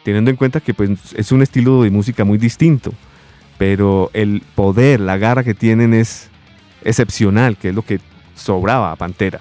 teniendo 0.05 0.31
en 0.31 0.37
cuenta 0.37 0.61
que 0.61 0.73
pues, 0.73 1.13
es 1.15 1.31
un 1.31 1.43
estilo 1.43 1.83
de 1.83 1.91
música 1.91 2.25
muy 2.25 2.39
distinto. 2.39 2.95
Pero 3.59 4.11
el 4.15 4.43
poder, 4.55 5.01
la 5.01 5.19
garra 5.19 5.45
que 5.45 5.55
tienen 5.55 5.93
es 5.93 6.31
excepcional, 6.83 7.57
que 7.57 7.69
es 7.69 7.75
lo 7.75 7.83
que 7.83 8.01
sobraba 8.35 8.91
a 8.91 8.97
Pantera. 8.97 9.41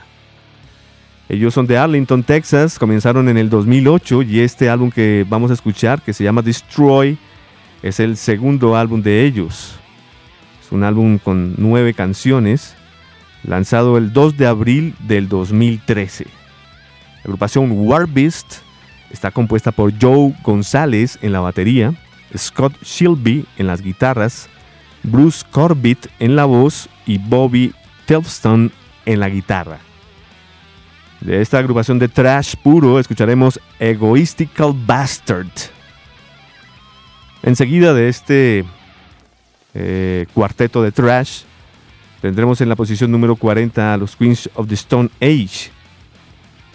Ellos 1.30 1.54
son 1.54 1.68
de 1.68 1.78
Arlington, 1.78 2.24
Texas, 2.24 2.78
comenzaron 2.78 3.30
en 3.30 3.38
el 3.38 3.50
2008 3.50 4.24
y 4.24 4.42
este 4.42 4.70
álbum 4.70 4.92
que 4.92 5.26
vamos 5.28 5.52
a 5.52 5.54
escuchar, 5.54 6.02
que 6.02 6.14
se 6.14 6.24
llama 6.24 6.42
Destroy, 6.42 7.18
es 7.82 8.00
el 8.00 8.18
segundo 8.18 8.76
álbum 8.76 9.02
de 9.02 9.26
ellos. 9.26 9.76
Es 10.62 10.72
un 10.72 10.84
álbum 10.84 11.18
con 11.20 11.56
nueve 11.58 11.94
canciones, 11.94 12.76
lanzado 13.44 13.98
el 13.98 14.12
2 14.12 14.38
de 14.38 14.48
abril 14.48 14.96
del 15.00 15.30
2013. 15.30 16.26
La 16.26 16.32
agrupación 17.24 17.72
Warbeast 17.72 18.58
está 19.10 19.32
compuesta 19.32 19.72
por 19.72 19.94
Joe 20.00 20.34
González 20.44 21.20
en 21.22 21.32
la 21.32 21.40
batería, 21.40 21.94
Scott 22.38 22.74
Shilby 22.84 23.46
en 23.58 23.68
las 23.68 23.82
guitarras, 23.82 24.50
Bruce 25.04 25.46
Corbett 25.52 26.10
en 26.20 26.36
la 26.36 26.46
voz 26.46 26.90
y 27.06 27.18
Bobby 27.18 27.74
Telfston 28.06 28.72
en 29.06 29.20
la 29.20 29.30
guitarra. 29.30 29.80
De 31.24 31.42
esta 31.42 31.58
agrupación 31.58 32.00
de 32.00 32.10
trash 32.10 32.56
puro 32.62 33.00
escucharemos 33.00 33.58
Egoistical 33.80 34.74
Bastard. 34.86 35.48
Enseguida 37.42 37.94
de 37.94 38.10
este 38.10 38.66
eh, 39.74 40.26
cuarteto 40.34 40.84
de 40.84 40.92
trash, 40.92 41.44
tendremos 42.22 42.60
en 42.60 42.68
la 42.68 42.76
posición 42.76 43.10
número 43.10 43.38
40 43.38 43.94
a 43.94 43.96
los 43.96 44.18
Queens 44.18 44.50
of 44.56 44.68
the 44.68 44.76
Stone 44.76 45.12
Age, 45.22 45.72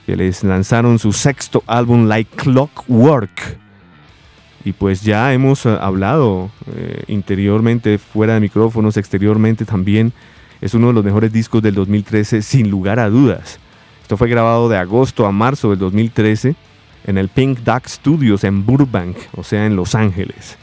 que 0.06 0.16
les 0.16 0.42
lanzaron 0.42 0.98
su 0.98 1.12
sexto 1.12 1.62
álbum 1.66 2.06
Like 2.06 2.34
Clockwork. 2.34 3.58
Y 4.64 4.72
pues 4.72 5.02
ya 5.02 5.34
hemos 5.34 5.66
eh, 5.66 5.76
hablado 5.78 6.50
eh, 6.74 7.04
interiormente, 7.08 7.98
fuera 7.98 8.32
de 8.32 8.40
micrófonos, 8.40 8.96
exteriormente 8.96 9.66
también. 9.66 10.14
Es 10.62 10.72
uno 10.72 10.86
de 10.86 10.94
los 10.94 11.04
mejores 11.04 11.34
discos 11.34 11.62
del 11.62 11.74
2013, 11.74 12.40
sin 12.40 12.70
lugar 12.70 12.98
a 12.98 13.10
dudas. 13.10 13.60
Esto 14.08 14.16
fue 14.16 14.30
grabado 14.30 14.70
de 14.70 14.78
agosto 14.78 15.26
a 15.26 15.32
marzo 15.32 15.68
del 15.68 15.80
2013 15.80 16.56
en 17.04 17.18
el 17.18 17.28
Pink 17.28 17.58
Duck 17.58 17.86
Studios 17.86 18.42
en 18.42 18.64
Burbank, 18.64 19.18
o 19.36 19.44
sea, 19.44 19.66
en 19.66 19.76
Los 19.76 19.94
Ángeles. 19.94 20.56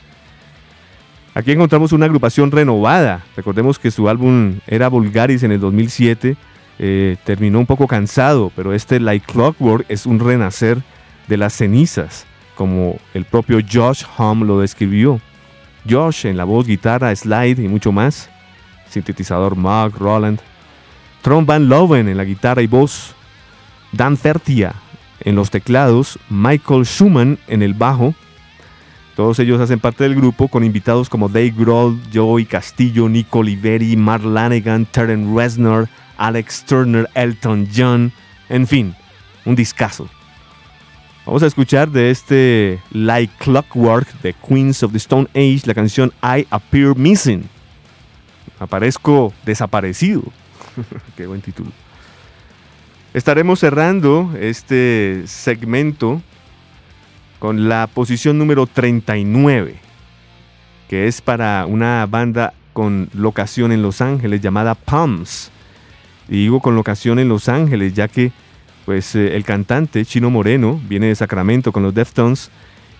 Aquí 1.35 1.51
encontramos 1.51 1.91
una 1.91 2.07
agrupación 2.07 2.49
renovada. 2.49 3.23
Recordemos 3.35 3.77
que 3.77 3.91
su 3.91 4.09
álbum 4.09 4.55
era 4.65 4.87
Vulgaris 4.87 5.43
en 5.43 5.51
el 5.51 5.59
2007. 5.59 6.35
Eh, 6.79 7.17
terminó 7.23 7.59
un 7.59 7.67
poco 7.67 7.85
cansado, 7.85 8.51
pero 8.55 8.73
este 8.73 8.99
Like 8.99 9.31
Clockwork 9.31 9.85
es 9.89 10.07
un 10.07 10.19
renacer 10.19 10.81
de 11.27 11.37
las 11.37 11.53
cenizas, 11.53 12.25
como 12.55 12.97
el 13.13 13.25
propio 13.25 13.59
Josh 13.71 14.05
Hum 14.17 14.41
lo 14.41 14.59
describió. 14.59 15.21
Josh 15.87 16.25
en 16.25 16.35
la 16.35 16.45
voz, 16.45 16.65
guitarra, 16.65 17.15
slide 17.15 17.59
y 17.59 17.67
mucho 17.67 17.91
más. 17.91 18.27
Sintetizador 18.89 19.55
Mark 19.55 19.93
Roland. 19.99 20.39
Tron 21.21 21.45
Van 21.45 21.69
Loven 21.69 22.09
en 22.09 22.17
la 22.17 22.23
guitarra 22.23 22.63
y 22.63 22.67
voz. 22.67 23.15
Dan 23.95 24.17
Fertia 24.17 24.75
en 25.21 25.35
los 25.35 25.49
teclados, 25.49 26.19
Michael 26.29 26.85
Schumann 26.85 27.39
en 27.47 27.61
el 27.61 27.73
bajo. 27.73 28.13
Todos 29.15 29.39
ellos 29.39 29.61
hacen 29.61 29.79
parte 29.79 30.03
del 30.03 30.15
grupo 30.15 30.49
con 30.49 30.63
invitados 30.63 31.09
como 31.09 31.29
Dave 31.29 31.53
Grohl, 31.55 31.99
Joey 32.13 32.45
Castillo, 32.45 33.07
Nico 33.07 33.39
Oliveri, 33.39 33.95
Mark 33.95 34.25
Lanegan, 34.25 34.85
Terence 34.85 35.33
Reznor, 35.33 35.87
Alex 36.17 36.65
Turner, 36.65 37.09
Elton 37.13 37.67
John, 37.73 38.11
en 38.49 38.67
fin, 38.67 38.93
un 39.45 39.55
discazo. 39.55 40.09
Vamos 41.25 41.41
a 41.41 41.47
escuchar 41.47 41.89
de 41.89 42.11
este 42.11 42.79
Like 42.91 43.33
Clockwork 43.39 44.21
de 44.21 44.33
Queens 44.33 44.83
of 44.83 44.91
the 44.91 44.97
Stone 44.97 45.27
Age 45.33 45.61
la 45.65 45.73
canción 45.73 46.13
I 46.21 46.45
Appear 46.51 46.95
Missing. 46.95 47.49
Aparezco 48.59 49.33
desaparecido. 49.43 50.23
Qué 51.17 51.25
buen 51.25 51.41
título. 51.41 51.71
Estaremos 53.15 53.61
cerrando 53.61 54.33
este 54.37 55.23
segmento 55.25 56.21
con 57.39 57.69
la 57.69 57.87
posición 57.87 58.37
número 58.37 58.67
39, 58.67 59.77
que 60.89 61.07
es 61.07 61.21
para 61.21 61.65
una 61.65 62.05
banda 62.07 62.53
con 62.73 63.07
locación 63.13 63.71
en 63.71 63.81
Los 63.81 64.01
Ángeles 64.01 64.41
llamada 64.41 64.75
Palms. 64.75 65.49
Y 66.27 66.39
digo 66.39 66.59
con 66.59 66.75
locación 66.75 67.17
en 67.17 67.29
Los 67.29 67.47
Ángeles, 67.47 67.93
ya 67.93 68.09
que 68.09 68.33
pues, 68.83 69.15
eh, 69.15 69.37
el 69.37 69.45
cantante 69.45 70.03
Chino 70.03 70.29
Moreno 70.29 70.77
viene 70.85 71.07
de 71.07 71.15
Sacramento 71.15 71.71
con 71.71 71.83
los 71.83 71.95
Deftones 71.95 72.51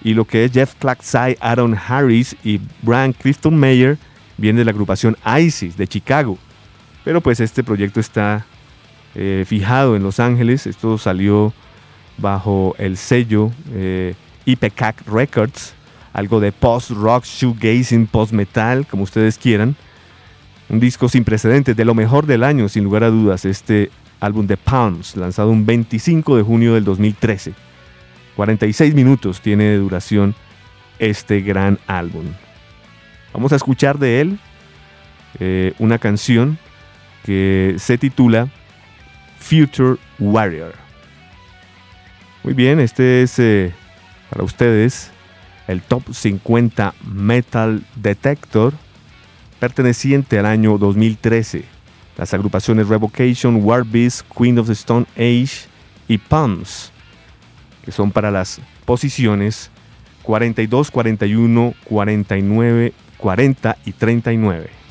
Y 0.01 0.13
lo 0.13 0.23
que 0.23 0.45
es 0.45 0.53
Jeff 0.53 0.75
Clackside, 0.75 1.37
Aaron 1.41 1.75
Harris 1.75 2.37
y 2.41 2.61
Brian 2.83 3.11
Clifton 3.11 3.57
Mayer 3.57 3.97
viene 4.37 4.59
de 4.59 4.65
la 4.65 4.71
agrupación 4.71 5.17
ISIS 5.41 5.75
de 5.75 5.89
Chicago. 5.89 6.37
Pero 7.03 7.19
pues 7.19 7.41
este 7.41 7.65
proyecto 7.65 7.99
está 7.99 8.45
eh, 9.15 9.43
fijado 9.47 9.95
en 9.95 10.03
Los 10.03 10.19
Ángeles. 10.19 10.67
Esto 10.67 10.97
salió 10.97 11.53
bajo 12.17 12.75
el 12.77 12.97
sello 12.97 13.51
eh, 13.73 14.15
Records, 15.05 15.73
algo 16.13 16.39
de 16.39 16.51
post-rock, 16.51 17.25
shoegazing, 17.25 18.07
post-metal, 18.07 18.85
como 18.87 19.03
ustedes 19.03 19.37
quieran. 19.37 19.75
Un 20.69 20.79
disco 20.79 21.09
sin 21.09 21.23
precedentes, 21.23 21.75
de 21.75 21.85
lo 21.85 21.93
mejor 21.93 22.25
del 22.25 22.43
año, 22.43 22.69
sin 22.69 22.83
lugar 22.83 23.03
a 23.03 23.09
dudas, 23.09 23.45
este 23.45 23.91
álbum 24.19 24.47
de 24.47 24.57
Palms, 24.57 25.15
lanzado 25.15 25.49
un 25.49 25.65
25 25.65 26.37
de 26.37 26.43
junio 26.43 26.73
del 26.73 26.83
2013. 26.83 27.53
46 28.35 28.93
minutos 28.95 29.41
tiene 29.41 29.65
de 29.65 29.77
duración 29.77 30.35
este 30.99 31.41
gran 31.41 31.79
álbum. 31.87 32.25
Vamos 33.33 33.53
a 33.53 33.57
escuchar 33.57 33.99
de 33.99 34.21
él 34.21 34.39
eh, 35.39 35.73
una 35.79 35.99
canción 35.99 36.57
que 37.23 37.75
se 37.77 37.97
titula 37.97 38.49
Future 39.47 39.97
Warrior. 40.17 40.73
Muy 42.43 42.53
bien, 42.53 42.79
este 42.79 43.21
es 43.21 43.37
eh, 43.37 43.73
para 44.31 44.43
ustedes 44.43 45.11
el 45.67 45.81
Top 45.81 46.03
50 46.11 46.95
Metal 47.03 47.83
Detector 47.95 48.73
perteneciente 49.59 50.39
al 50.39 50.47
año 50.47 50.79
2013. 50.79 51.63
Las 52.17 52.33
agrupaciones 52.33 52.87
Revocation, 52.87 53.63
Warbeast, 53.63 54.25
Queen 54.35 54.57
of 54.57 54.67
the 54.67 54.73
Stone 54.73 55.05
Age 55.15 55.67
y 56.07 56.17
Palms, 56.17 56.91
que 57.83 57.91
son 57.91 58.11
para 58.11 58.31
las 58.31 58.59
posiciones 58.85 59.69
42, 60.23 60.89
41, 60.89 61.73
49, 61.83 62.93
40 63.17 63.77
y 63.85 63.91
39. 63.91 64.84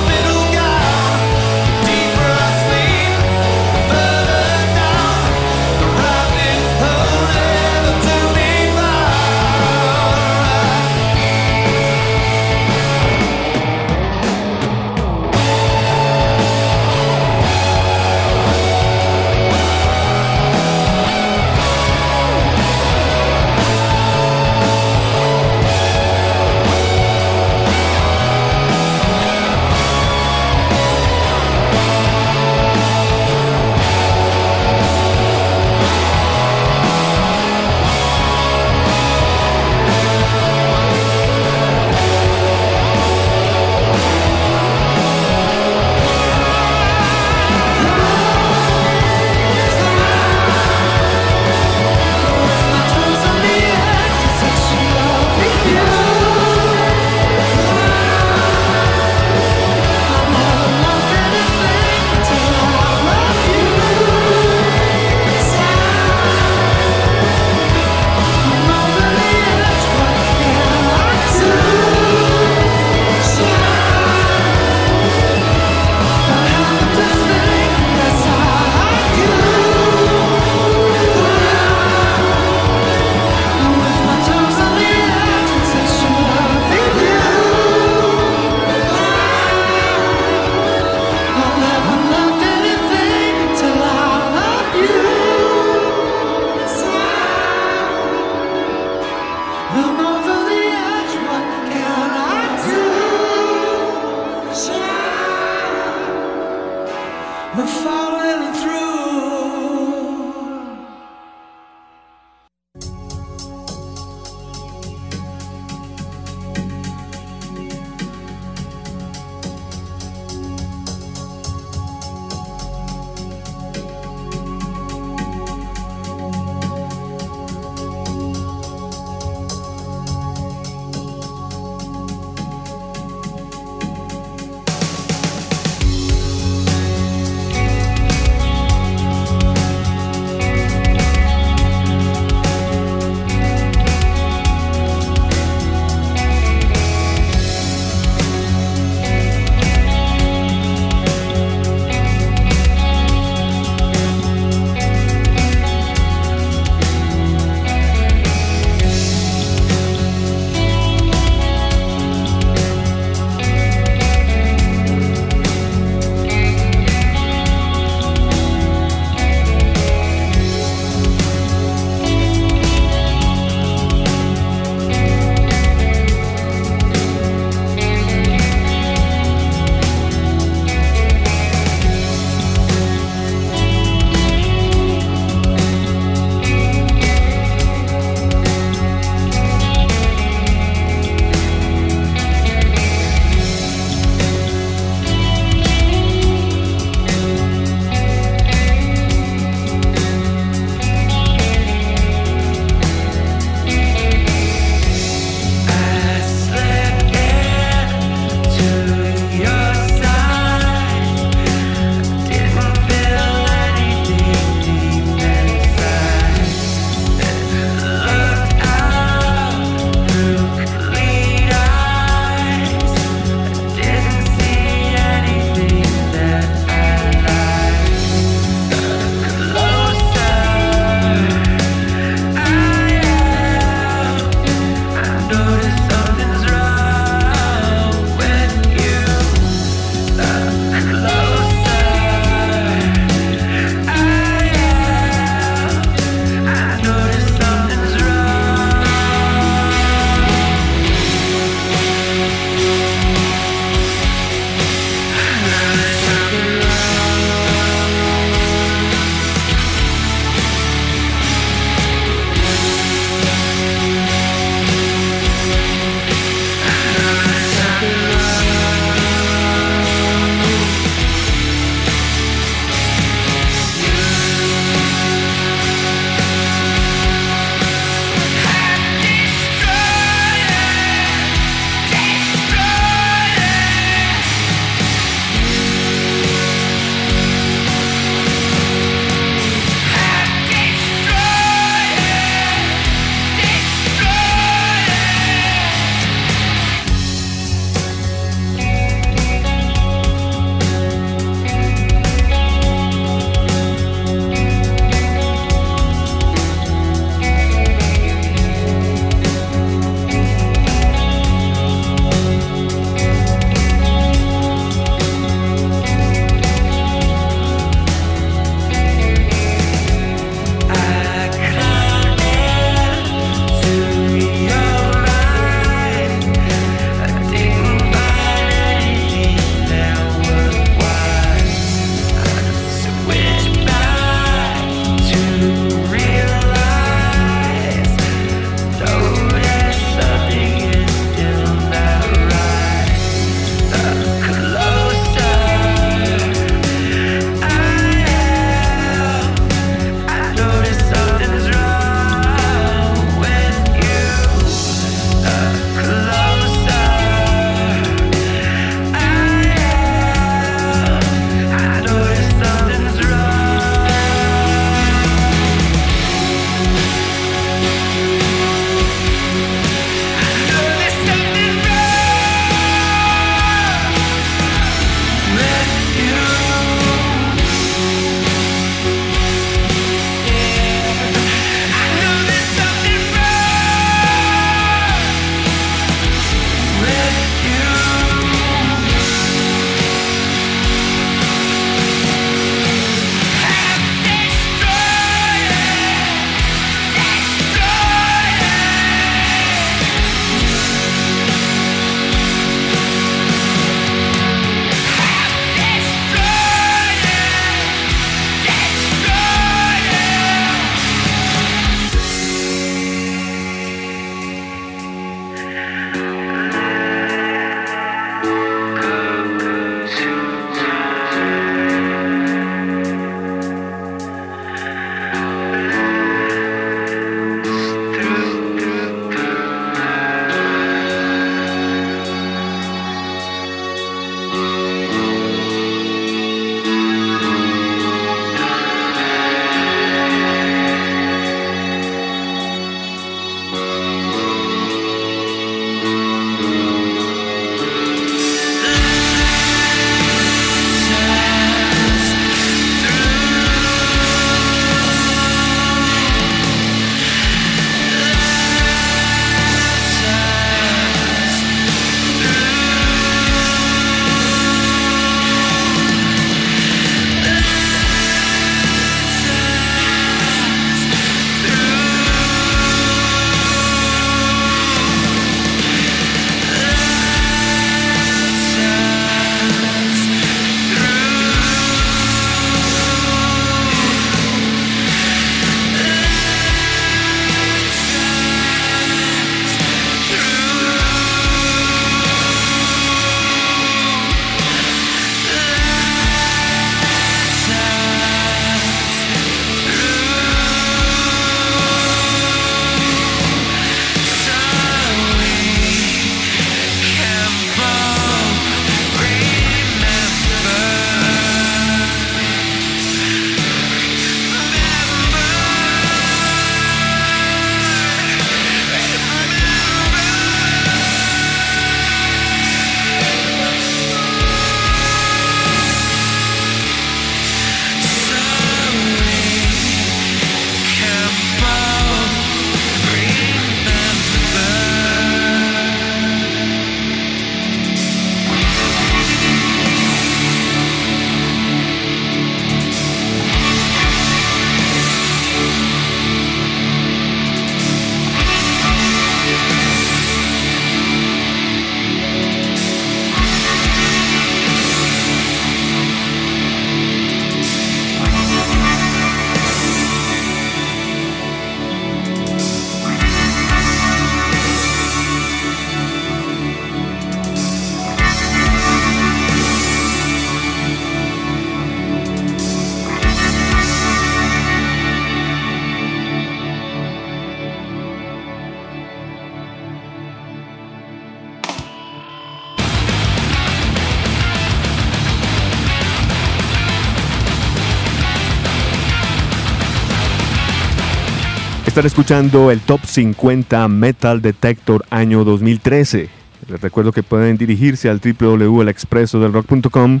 Están 591.78 591.86
escuchando 591.86 592.50
el 592.50 592.58
Top 592.58 592.80
50 592.84 593.68
Metal 593.68 594.20
Detector 594.20 594.84
año 594.90 595.22
2013. 595.22 596.08
Les 596.48 596.60
recuerdo 596.60 596.90
que 596.90 597.04
pueden 597.04 597.36
dirigirse 597.36 597.88
al 597.88 598.00
www.elexpresodelrock.com 598.00 600.00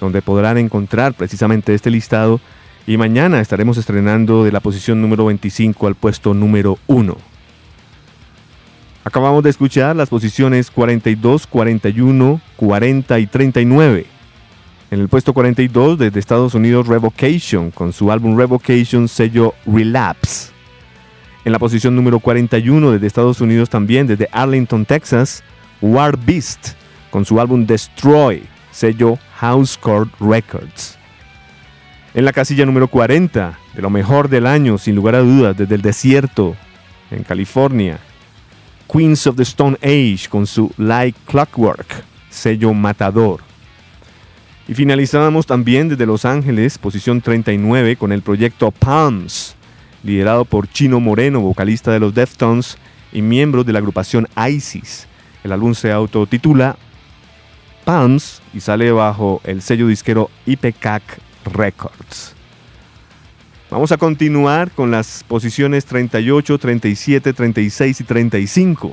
donde 0.00 0.20
podrán 0.20 0.58
encontrar 0.58 1.14
precisamente 1.14 1.74
este 1.74 1.90
listado 1.90 2.40
y 2.88 2.96
mañana 2.96 3.40
estaremos 3.40 3.78
estrenando 3.78 4.42
de 4.42 4.50
la 4.50 4.58
posición 4.58 5.00
número 5.00 5.26
25 5.26 5.86
al 5.86 5.94
puesto 5.94 6.34
número 6.34 6.78
1. 6.88 7.16
Acabamos 9.04 9.44
de 9.44 9.50
escuchar 9.50 9.94
las 9.94 10.08
posiciones 10.08 10.72
42, 10.72 11.46
41, 11.46 12.40
40 12.56 13.18
y 13.20 13.26
39. 13.28 14.06
En 14.90 14.98
el 14.98 15.08
puesto 15.08 15.32
42 15.32 16.00
desde 16.00 16.18
Estados 16.18 16.54
Unidos 16.54 16.88
Revocation 16.88 17.70
con 17.70 17.92
su 17.92 18.10
álbum 18.10 18.36
Revocation 18.36 19.06
sello 19.06 19.54
Relapse. 19.66 20.50
En 21.44 21.50
la 21.50 21.58
posición 21.58 21.96
número 21.96 22.20
41 22.20 22.92
desde 22.92 23.06
Estados 23.06 23.40
Unidos 23.40 23.68
también, 23.68 24.06
desde 24.06 24.28
Arlington, 24.30 24.84
Texas, 24.84 25.42
War 25.80 26.16
Beast, 26.16 26.74
con 27.10 27.24
su 27.24 27.40
álbum 27.40 27.66
Destroy, 27.66 28.44
sello 28.70 29.18
House 29.36 29.76
Court 29.76 30.12
Records. 30.20 30.96
En 32.14 32.24
la 32.24 32.32
casilla 32.32 32.64
número 32.64 32.86
40, 32.86 33.58
de 33.74 33.82
lo 33.82 33.90
mejor 33.90 34.28
del 34.28 34.46
año, 34.46 34.78
sin 34.78 34.94
lugar 34.94 35.16
a 35.16 35.20
dudas, 35.20 35.56
desde 35.56 35.74
el 35.74 35.82
desierto, 35.82 36.54
en 37.10 37.24
California, 37.24 37.98
Queens 38.90 39.26
of 39.26 39.36
the 39.36 39.42
Stone 39.42 39.78
Age, 39.82 40.28
con 40.28 40.46
su 40.46 40.72
Like 40.76 41.18
Clockwork, 41.26 42.04
sello 42.30 42.72
Matador. 42.72 43.40
Y 44.68 44.74
finalizábamos 44.74 45.46
también 45.46 45.88
desde 45.88 46.06
Los 46.06 46.24
Ángeles, 46.24 46.78
posición 46.78 47.20
39, 47.20 47.96
con 47.96 48.12
el 48.12 48.22
proyecto 48.22 48.70
Palms, 48.70 49.56
liderado 50.02 50.44
por 50.44 50.68
Chino 50.68 51.00
Moreno, 51.00 51.40
vocalista 51.40 51.92
de 51.92 52.00
los 52.00 52.14
Deftones 52.14 52.78
y 53.12 53.22
miembro 53.22 53.64
de 53.64 53.72
la 53.72 53.78
agrupación 53.78 54.28
ISIS. 54.48 55.06
El 55.44 55.52
álbum 55.52 55.74
se 55.74 55.92
autotitula 55.92 56.76
Palms 57.84 58.42
y 58.54 58.60
sale 58.60 58.92
bajo 58.92 59.40
el 59.44 59.62
sello 59.62 59.86
disquero 59.86 60.30
IPCAC 60.46 61.02
Records. 61.52 62.34
Vamos 63.70 63.90
a 63.90 63.96
continuar 63.96 64.70
con 64.70 64.90
las 64.90 65.24
posiciones 65.26 65.86
38, 65.86 66.58
37, 66.58 67.32
36 67.32 68.00
y 68.00 68.04
35. 68.04 68.92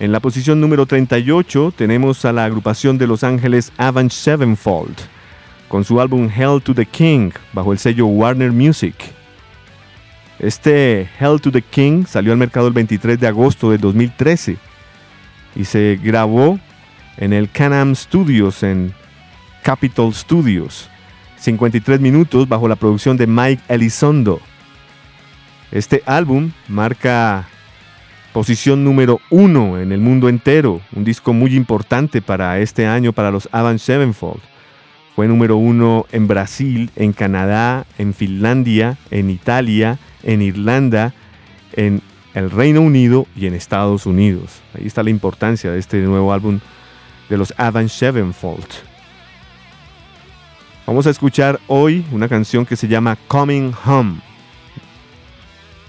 En 0.00 0.12
la 0.12 0.20
posición 0.20 0.60
número 0.60 0.84
38 0.84 1.72
tenemos 1.76 2.24
a 2.24 2.32
la 2.32 2.44
agrupación 2.44 2.98
de 2.98 3.06
Los 3.06 3.24
Ángeles 3.24 3.72
Avenged 3.78 4.12
Sevenfold, 4.12 4.96
con 5.68 5.84
su 5.84 6.00
álbum 6.00 6.28
Hell 6.28 6.60
to 6.62 6.74
the 6.74 6.84
King, 6.84 7.30
bajo 7.52 7.72
el 7.72 7.78
sello 7.78 8.06
Warner 8.06 8.52
Music. 8.52 8.96
Este 10.42 11.08
Hell 11.20 11.40
to 11.40 11.52
the 11.52 11.62
King 11.62 12.04
salió 12.04 12.32
al 12.32 12.38
mercado 12.38 12.66
el 12.66 12.72
23 12.72 13.18
de 13.18 13.28
agosto 13.28 13.70
del 13.70 13.80
2013 13.80 14.56
y 15.54 15.64
se 15.64 16.00
grabó 16.02 16.58
en 17.16 17.32
el 17.32 17.48
Canam 17.48 17.94
Studios 17.94 18.64
en 18.64 18.92
Capitol 19.62 20.12
Studios. 20.12 20.90
53 21.36 22.00
minutos 22.00 22.48
bajo 22.48 22.66
la 22.66 22.74
producción 22.74 23.16
de 23.16 23.28
Mike 23.28 23.62
Elizondo. 23.68 24.40
Este 25.70 26.02
álbum 26.06 26.50
marca 26.66 27.46
posición 28.32 28.82
número 28.82 29.20
uno 29.30 29.78
en 29.78 29.92
el 29.92 30.00
mundo 30.00 30.28
entero, 30.28 30.80
un 30.92 31.04
disco 31.04 31.32
muy 31.32 31.54
importante 31.54 32.20
para 32.20 32.58
este 32.58 32.86
año 32.86 33.12
para 33.12 33.30
los 33.30 33.48
Avenged 33.52 33.78
Sevenfold. 33.84 34.51
Fue 35.14 35.28
número 35.28 35.56
uno 35.56 36.06
en 36.10 36.26
Brasil, 36.26 36.90
en 36.96 37.12
Canadá, 37.12 37.84
en 37.98 38.14
Finlandia, 38.14 38.96
en 39.10 39.28
Italia, 39.28 39.98
en 40.22 40.40
Irlanda, 40.40 41.12
en 41.74 42.00
el 42.34 42.50
Reino 42.50 42.80
Unido 42.80 43.26
y 43.36 43.46
en 43.46 43.54
Estados 43.54 44.06
Unidos. 44.06 44.62
Ahí 44.74 44.86
está 44.86 45.02
la 45.02 45.10
importancia 45.10 45.70
de 45.70 45.78
este 45.78 45.98
nuevo 45.98 46.32
álbum 46.32 46.60
de 47.28 47.36
los 47.36 47.52
Avenged 47.58 47.90
Sevenfold. 47.92 48.66
Vamos 50.86 51.06
a 51.06 51.10
escuchar 51.10 51.60
hoy 51.66 52.04
una 52.10 52.28
canción 52.28 52.64
que 52.64 52.76
se 52.76 52.88
llama 52.88 53.16
Coming 53.28 53.72
Home. 53.84 54.20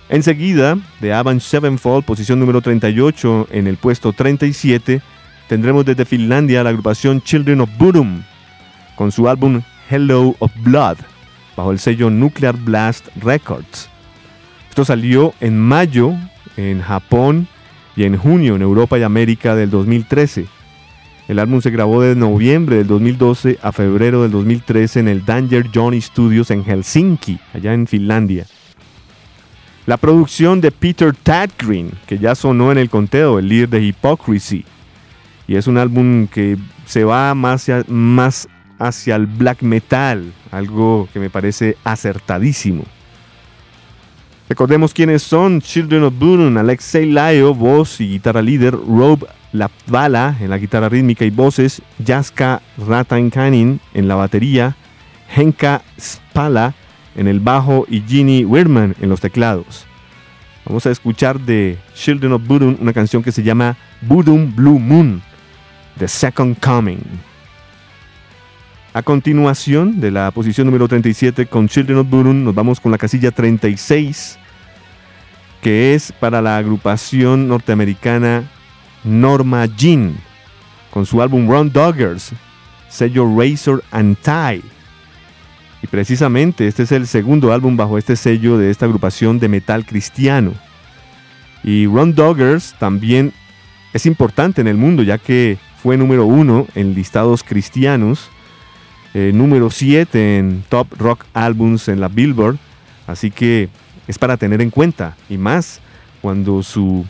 Enseguida, 0.10 0.78
de 1.00 1.14
Avenged 1.14 1.48
Sevenfold, 1.48 2.04
posición 2.04 2.40
número 2.40 2.62
38, 2.62 3.48
en 3.52 3.68
el 3.68 3.78
puesto 3.78 4.12
37, 4.12 5.02
tendremos 5.48 5.86
desde 5.86 6.06
Finlandia 6.06 6.64
la 6.64 6.70
agrupación 6.70 7.22
Children 7.22 7.62
of 7.62 7.70
Bodom, 7.78 8.22
con 8.96 9.12
su 9.12 9.30
álbum 9.30 9.62
Hello 9.90 10.36
of 10.40 10.52
Blood, 10.64 10.98
bajo 11.56 11.72
el 11.72 11.80
sello 11.80 12.10
Nuclear 12.10 12.56
Blast 12.58 13.08
Records. 13.22 13.90
Esto 14.70 14.86
salió 14.86 15.34
en 15.40 15.60
mayo 15.60 16.14
en 16.58 16.82
Japón 16.82 17.48
y 17.96 18.04
en 18.06 18.18
junio 18.18 18.56
en 18.56 18.62
Europa 18.62 18.98
y 18.98 19.04
América 19.04 19.56
del 19.56 19.70
2013. 19.70 20.48
El 21.28 21.40
álbum 21.40 21.62
se 21.62 21.70
grabó 21.70 22.02
de 22.02 22.16
noviembre 22.16 22.78
del 22.78 22.88
2012 22.88 23.60
a 23.62 23.72
febrero 23.72 24.24
del 24.24 24.32
2013 24.32 25.00
en 25.00 25.08
el 25.08 25.26
Danger 25.26 25.70
Johnny 25.74 26.02
Studios 26.02 26.52
en 26.52 26.64
Helsinki, 26.64 27.40
allá 27.54 27.74
en 27.74 27.88
Finlandia. 27.88 28.46
La 29.86 29.98
producción 29.98 30.60
de 30.60 30.72
Peter 30.72 31.14
Tadgreen, 31.14 31.92
que 32.08 32.18
ya 32.18 32.36
sonó 32.36 32.72
en 32.72 32.78
el 32.78 32.90
conteo, 32.90 33.40
el 33.40 33.48
líder 33.48 33.70
de 33.70 33.84
Hypocrisy. 33.84 34.66
Y 35.48 35.56
es 35.56 35.68
un 35.68 35.78
álbum 35.78 36.28
que 36.28 36.58
se 36.86 37.04
va 37.04 37.34
más 37.36 37.70
más 37.88 38.48
hacia 38.80 39.16
el 39.16 39.28
black 39.28 39.62
metal, 39.62 40.34
algo 40.52 41.08
que 41.14 41.20
me 41.20 41.30
parece 41.30 41.78
acertadísimo. 41.84 42.84
Recordemos 44.50 44.94
quiénes 44.94 45.24
son 45.24 45.62
Children 45.62 46.04
of 46.04 46.20
Bodom, 46.20 46.58
Alexei 46.58 47.10
Laio, 47.10 47.54
voz 47.54 48.00
y 48.02 48.10
guitarra 48.10 48.42
líder, 48.42 48.74
Rob 48.74 49.26
Lapvala 49.52 50.36
en 50.40 50.50
la 50.50 50.58
guitarra 50.58 50.90
rítmica 50.90 51.26
y 51.26 51.30
voces, 51.30 51.82
Jaska 52.06 52.62
Ratankanin 52.78 53.80
en 53.94 54.08
la 54.08 54.16
batería, 54.16 54.76
Henka 55.34 55.82
Spala 56.00 56.74
en 57.16 57.28
el 57.28 57.40
bajo 57.40 57.86
y 57.90 58.02
Ginny 58.02 58.44
Weirman 58.44 58.96
en 59.00 59.10
los 59.10 59.22
teclados. 59.22 59.86
Vamos 60.66 60.86
a 60.86 60.92
escuchar 60.92 61.40
de 61.40 61.78
Children 61.94 62.34
of 62.34 62.48
Bodom 62.48 62.78
una 62.80 62.94
canción 62.94 63.24
que 63.24 63.32
se 63.32 63.44
llama 63.44 63.78
Bodom 64.02 64.54
Blue 64.56 64.80
Moon, 64.80 65.22
The 65.98 66.08
Second 66.08 66.60
Coming. 66.60 67.33
A 68.96 69.02
continuación 69.02 70.00
de 70.00 70.12
la 70.12 70.30
posición 70.30 70.68
número 70.68 70.88
37 70.88 71.48
con 71.48 71.68
Children 71.68 71.98
of 71.98 72.10
Bodom 72.12 72.44
nos 72.44 72.54
vamos 72.54 72.80
con 72.80 72.92
la 72.92 73.00
casilla 73.00 73.32
36 73.32 74.38
que 75.64 75.96
es 75.96 76.12
para 76.12 76.44
la 76.44 76.58
agrupación 76.58 77.48
norteamericana 77.48 78.44
Norma 79.04 79.66
Jean, 79.66 80.16
con 80.92 81.08
su 81.08 81.24
álbum 81.24 81.50
Run 81.50 81.72
Doggers, 81.72 82.34
sello 82.88 83.26
Razor 83.36 83.84
and 83.90 84.16
Tie. 84.18 84.62
Y 85.82 85.88
precisamente 85.88 86.68
este 86.68 86.84
es 86.84 86.92
el 86.92 87.08
segundo 87.08 87.52
álbum 87.52 87.76
bajo 87.76 87.98
este 87.98 88.16
sello 88.16 88.60
de 88.60 88.70
esta 88.70 88.86
agrupación 88.86 89.40
de 89.40 89.48
metal 89.48 89.86
cristiano. 89.88 90.54
Y 91.64 91.88
Run 91.88 92.14
Doggers 92.14 92.76
también 92.78 93.34
es 93.94 94.06
importante 94.06 94.62
en 94.62 94.68
el 94.68 94.78
mundo 94.78 95.02
ya 95.02 95.18
que 95.18 95.58
fue 95.82 95.98
número 95.98 96.26
uno 96.26 96.68
en 96.76 96.94
listados 96.94 97.44
cristianos, 97.44 98.30
eh, 99.14 99.32
número 99.34 99.70
7 99.70 100.40
en 100.40 100.64
Top 100.70 100.88
Rock 100.98 101.26
Albums 101.34 101.88
en 101.88 102.00
la 102.00 102.08
Billboard, 102.08 102.58
así 103.08 103.32
que 103.32 103.70
es 104.08 104.18
para 104.18 104.38
tener 104.38 104.62
en 104.62 104.70
cuenta 104.70 105.16
y 105.30 105.38
más 105.38 105.82
cuando 106.22 106.64
su 106.64 107.06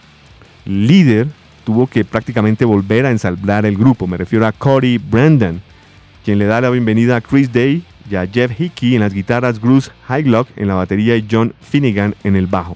líder 0.65 1.27
tuvo 1.63 1.87
que 1.87 2.03
prácticamente 2.03 2.65
volver 2.65 3.05
a 3.05 3.11
ensamblar 3.11 3.65
el 3.65 3.77
grupo. 3.77 4.07
Me 4.07 4.17
refiero 4.17 4.45
a 4.45 4.51
Cody 4.51 4.97
Brandon, 4.97 5.61
quien 6.25 6.39
le 6.39 6.45
da 6.45 6.61
la 6.61 6.69
bienvenida 6.69 7.15
a 7.15 7.21
Chris 7.21 7.51
Day 7.51 7.83
y 8.09 8.15
a 8.15 8.27
Jeff 8.27 8.59
Hickey 8.59 8.95
en 8.95 9.01
las 9.01 9.13
guitarras, 9.13 9.61
Bruce 9.61 9.91
Highlock 10.09 10.49
en 10.57 10.67
la 10.67 10.75
batería 10.75 11.15
y 11.15 11.25
John 11.29 11.53
Finnegan 11.61 12.15
en 12.23 12.35
el 12.35 12.47
bajo. 12.47 12.75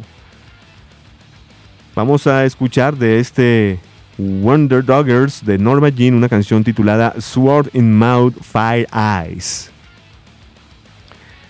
Vamos 1.95 2.27
a 2.27 2.45
escuchar 2.45 2.95
de 2.95 3.19
este 3.19 3.79
Wonder 4.17 4.83
Doggers 4.83 5.45
de 5.45 5.57
Norma 5.57 5.89
Jean 5.89 6.15
una 6.15 6.29
canción 6.29 6.63
titulada 6.63 7.13
Sword 7.19 7.69
in 7.73 7.95
Mouth 7.97 8.33
Fire 8.41 8.87
Eyes. 8.91 9.71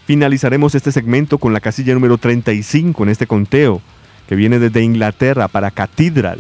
Finalizaremos 0.06 0.76
este 0.76 0.92
segmento 0.92 1.38
con 1.38 1.54
la 1.54 1.60
casilla 1.60 1.94
número 1.94 2.18
35 2.18 3.04
en 3.04 3.10
este 3.10 3.28
conteo, 3.28 3.82
que 4.28 4.36
viene 4.36 4.60
desde 4.60 4.82
Inglaterra 4.82 5.48
para 5.48 5.72
Cathedral 5.72 6.40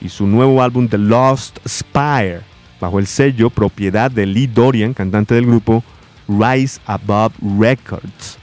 y 0.00 0.08
su 0.08 0.26
nuevo 0.26 0.62
álbum 0.62 0.88
The 0.88 0.98
Lost 0.98 1.58
Spire, 1.66 2.40
bajo 2.80 2.98
el 2.98 3.06
sello 3.06 3.50
propiedad 3.50 4.10
de 4.10 4.26
Lee 4.26 4.46
Dorian, 4.46 4.94
cantante 4.94 5.34
del 5.34 5.46
grupo 5.46 5.82
Rise 6.28 6.80
Above 6.86 7.34
Records. 7.58 8.38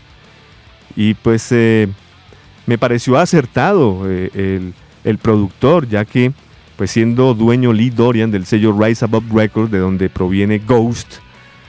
Y 0.96 1.14
pues 1.14 1.52
eh, 1.52 1.88
me 2.66 2.78
pareció 2.78 3.18
acertado 3.18 4.10
eh, 4.10 4.30
el, 4.34 4.74
el, 5.04 5.18
productor, 5.18 5.88
ya 5.88 6.06
que 6.06 6.32
pues 6.78 6.92
siendo 6.92 7.34
dueño 7.34 7.74
Lee 7.74 7.90
Dorian 7.90 8.32
del 8.32 8.46
sello 8.46 8.78
Rise 8.78 9.06
Above 9.06 9.32
Records, 9.34 9.72
de 9.72 9.80
donde 9.80 10.10
proviene 10.10 10.60
Ghost, 10.60 11.16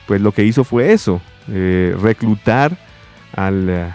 pues 0.07 0.21
lo 0.21 0.33
que 0.33 0.45
hizo 0.45 0.65
fue 0.65 0.93
eso, 0.93 1.21
eh, 1.49 1.97
reclutar 2.01 2.77
al, 3.33 3.95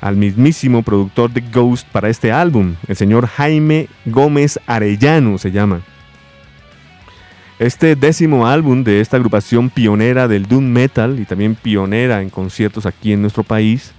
al 0.00 0.16
mismísimo 0.16 0.82
productor 0.82 1.30
de 1.30 1.42
Ghost 1.42 1.86
para 1.88 2.08
este 2.08 2.32
álbum, 2.32 2.74
el 2.88 2.96
señor 2.96 3.26
Jaime 3.26 3.88
Gómez 4.04 4.58
Arellano 4.66 5.38
se 5.38 5.52
llama. 5.52 5.82
Este 7.58 7.94
décimo 7.94 8.48
álbum 8.48 8.82
de 8.82 9.00
esta 9.00 9.16
agrupación 9.16 9.70
pionera 9.70 10.26
del 10.26 10.46
doom 10.46 10.64
metal 10.64 11.20
y 11.20 11.24
también 11.24 11.54
pionera 11.54 12.20
en 12.20 12.28
conciertos 12.28 12.86
aquí 12.86 13.12
en 13.12 13.20
nuestro 13.20 13.44
país, 13.44 13.92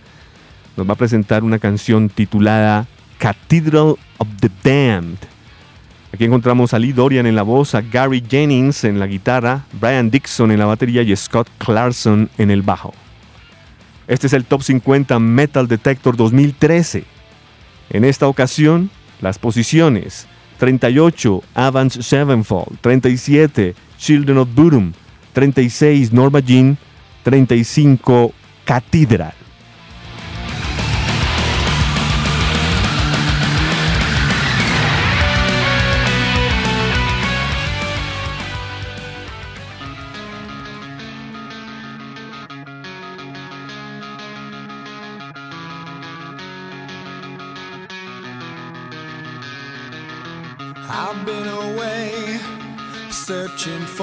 nos 0.76 0.86
va 0.86 0.94
a 0.94 0.98
presentar 0.98 1.45
una 1.45 1.60
canción 1.60 2.10
titulada 2.10 2.88
Cathedral 3.20 3.95
of 4.18 4.28
the 4.41 4.49
Damned. 4.64 5.32
Aquí 6.14 6.26
encontramos 6.26 6.76
a 6.76 6.80
Lee 6.80 6.94
Dorian 6.94 7.26
en 7.26 7.35
la 7.35 7.41
voz, 7.41 7.73
a 7.73 7.81
Gary 7.81 8.23
Jennings 8.30 8.84
en 8.84 8.99
la 8.99 9.07
guitarra, 9.07 9.65
Brian 9.81 10.11
Dixon 10.11 10.52
en 10.52 10.60
la 10.60 10.68
batería 10.68 11.02
y 11.02 11.15
Scott 11.15 11.49
Clarkson 11.57 12.30
en 12.38 12.52
el 12.52 12.61
bajo. 12.61 12.94
Este 14.07 14.27
es 14.27 14.34
el 14.34 14.45
Top 14.45 14.61
50 14.61 15.18
Metal 15.18 15.68
Detector 15.68 16.15
2013. 16.15 17.03
En 17.90 18.03
esta 18.03 18.27
ocasión, 18.27 18.91
las 19.22 19.40
posiciones 19.40 20.27
38 20.60 21.44
Avance 21.56 22.03
Sevenfold, 22.03 22.77
37 22.80 23.73
Children 23.98 24.38
of 24.38 24.49
Bodom, 24.53 24.94
36 25.34 26.14
Norma 26.14 26.41
Jean, 26.41 26.77
35 27.23 28.31
Cathedral. 28.65 29.34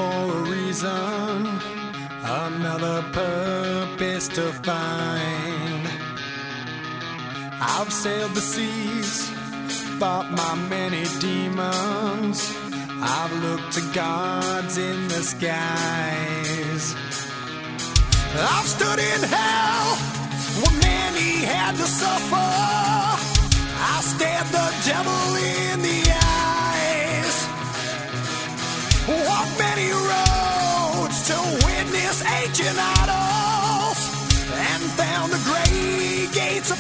For 0.01 0.39
a 0.39 0.43
reason, 0.57 1.37
another 2.47 2.99
purpose 3.13 4.27
to 4.29 4.47
find. 4.69 5.83
I've 7.75 7.93
sailed 7.93 8.35
the 8.39 8.47
seas, 8.55 9.13
fought 9.99 10.29
my 10.41 10.55
many 10.75 11.05
demons. 11.29 12.39
I've 13.17 13.35
looked 13.45 13.73
to 13.77 13.83
gods 14.01 14.75
in 14.89 14.99
the 15.13 15.23
skies. 15.33 16.85
I've 18.55 18.69
stood 18.77 19.01
in 19.13 19.21
hell 19.37 19.89
where 20.61 20.77
many 20.91 21.31
had 21.53 21.73
to 21.83 21.89
suffer. 22.01 22.51
I 23.93 23.97
stared 24.13 24.49
the 24.59 24.67
devil 24.91 25.20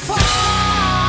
fall. 0.07 1.00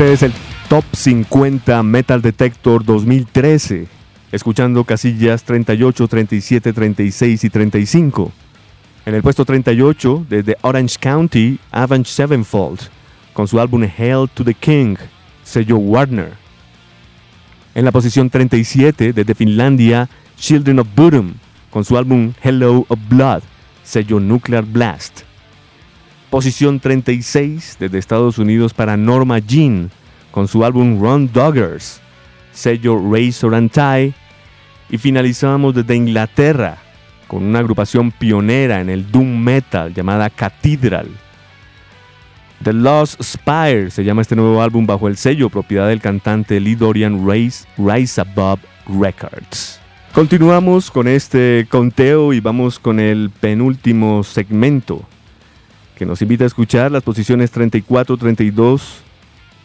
Este 0.00 0.14
es 0.14 0.22
el 0.22 0.32
Top 0.70 0.84
50 0.94 1.82
Metal 1.82 2.22
Detector 2.22 2.82
2013, 2.86 3.86
escuchando 4.32 4.84
casillas 4.84 5.44
38, 5.44 6.08
37, 6.08 6.72
36 6.72 7.44
y 7.44 7.50
35. 7.50 8.32
En 9.04 9.14
el 9.14 9.22
puesto 9.22 9.44
38, 9.44 10.24
desde 10.26 10.56
Orange 10.62 10.96
County, 10.98 11.58
Avenged 11.70 12.06
Sevenfold, 12.06 12.80
con 13.34 13.46
su 13.46 13.60
álbum 13.60 13.86
Hail 13.98 14.26
to 14.32 14.42
the 14.42 14.54
King, 14.54 14.96
sello 15.44 15.76
Warner. 15.76 16.32
En 17.74 17.84
la 17.84 17.92
posición 17.92 18.30
37, 18.30 19.12
desde 19.12 19.34
Finlandia, 19.34 20.08
Children 20.38 20.78
of 20.78 20.88
Bodom, 20.96 21.34
con 21.68 21.84
su 21.84 21.98
álbum 21.98 22.32
Hello 22.42 22.86
of 22.88 22.98
Blood, 23.10 23.42
sello 23.82 24.18
Nuclear 24.18 24.64
Blast. 24.64 25.29
Posición 26.30 26.78
36 26.78 27.76
desde 27.80 27.98
Estados 27.98 28.38
Unidos 28.38 28.72
para 28.72 28.96
Norma 28.96 29.40
Jean 29.40 29.90
con 30.30 30.46
su 30.46 30.64
álbum 30.64 31.00
Run 31.00 31.28
Doggers, 31.32 32.00
sello 32.52 32.96
Razor 33.12 33.52
and 33.56 33.72
Tie. 33.72 34.14
Y 34.90 34.98
finalizamos 34.98 35.74
desde 35.74 35.96
Inglaterra 35.96 36.78
con 37.26 37.42
una 37.42 37.58
agrupación 37.58 38.12
pionera 38.12 38.80
en 38.80 38.90
el 38.90 39.10
Doom 39.10 39.42
Metal 39.42 39.92
llamada 39.92 40.30
Cathedral. 40.30 41.08
The 42.62 42.74
Lost 42.74 43.20
Spire 43.20 43.90
se 43.90 44.04
llama 44.04 44.22
este 44.22 44.36
nuevo 44.36 44.62
álbum 44.62 44.86
bajo 44.86 45.08
el 45.08 45.16
sello 45.16 45.50
propiedad 45.50 45.88
del 45.88 46.00
cantante 46.00 46.60
Lee 46.60 46.76
Dorian 46.76 47.28
Rise, 47.28 47.66
Rise 47.76 48.20
Above 48.20 48.60
Records. 48.86 49.80
Continuamos 50.12 50.92
con 50.92 51.08
este 51.08 51.66
conteo 51.68 52.32
y 52.32 52.38
vamos 52.38 52.78
con 52.78 53.00
el 53.00 53.30
penúltimo 53.30 54.22
segmento 54.22 55.04
que 56.00 56.06
nos 56.06 56.22
invita 56.22 56.44
a 56.44 56.46
escuchar 56.46 56.90
las 56.90 57.02
posiciones 57.02 57.50
34, 57.50 58.16
32, 58.16 59.02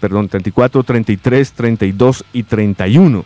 perdón, 0.01 0.27
34, 0.27 0.83
33, 0.83 1.53
32 1.53 2.25
y 2.33 2.43
31. 2.43 3.23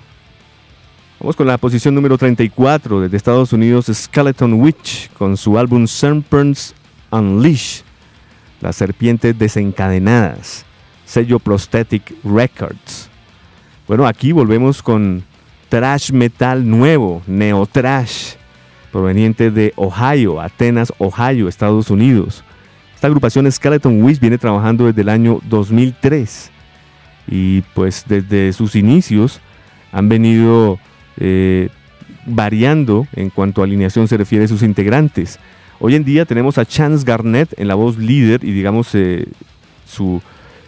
Vamos 1.19 1.35
con 1.35 1.47
la 1.47 1.57
posición 1.57 1.95
número 1.95 2.19
34 2.19 3.01
desde 3.01 3.17
Estados 3.17 3.51
Unidos, 3.51 3.89
Skeleton 3.91 4.53
Witch, 4.61 5.09
con 5.13 5.37
su 5.37 5.57
álbum 5.57 5.87
Serpents 5.87 6.75
Unleashed, 7.09 7.83
las 8.61 8.75
serpientes 8.75 9.35
desencadenadas, 9.39 10.63
sello 11.03 11.39
Prosthetic 11.39 12.13
Records. 12.23 13.09
Bueno, 13.87 14.05
aquí 14.05 14.33
volvemos 14.33 14.83
con 14.83 15.23
trash 15.67 16.11
metal 16.11 16.69
nuevo, 16.69 17.23
neo 17.25 17.65
trash, 17.65 18.35
proveniente 18.91 19.49
de 19.49 19.73
Ohio, 19.77 20.39
Atenas, 20.39 20.93
Ohio, 20.99 21.47
Estados 21.47 21.89
Unidos. 21.89 22.43
Esta 22.99 23.07
agrupación 23.07 23.49
Skeleton 23.49 24.03
Wish 24.03 24.19
viene 24.19 24.37
trabajando 24.37 24.87
desde 24.87 25.03
el 25.03 25.07
año 25.07 25.39
2003 25.47 26.51
y 27.29 27.61
pues 27.73 28.03
desde 28.05 28.51
sus 28.51 28.75
inicios 28.75 29.39
han 29.93 30.09
venido 30.09 30.79
eh, 31.15 31.69
variando 32.25 33.07
en 33.15 33.29
cuanto 33.29 33.61
a 33.61 33.63
alineación 33.63 34.09
se 34.09 34.17
refiere 34.17 34.43
a 34.43 34.47
sus 34.49 34.63
integrantes. 34.63 35.39
Hoy 35.79 35.95
en 35.95 36.03
día 36.03 36.25
tenemos 36.25 36.57
a 36.57 36.65
Chance 36.65 37.05
Garnett 37.05 37.57
en 37.57 37.69
la 37.69 37.75
voz 37.75 37.97
líder 37.97 38.43
y 38.43 38.51
digamos 38.51 38.93
eh, 38.95 39.29
su 39.85 40.21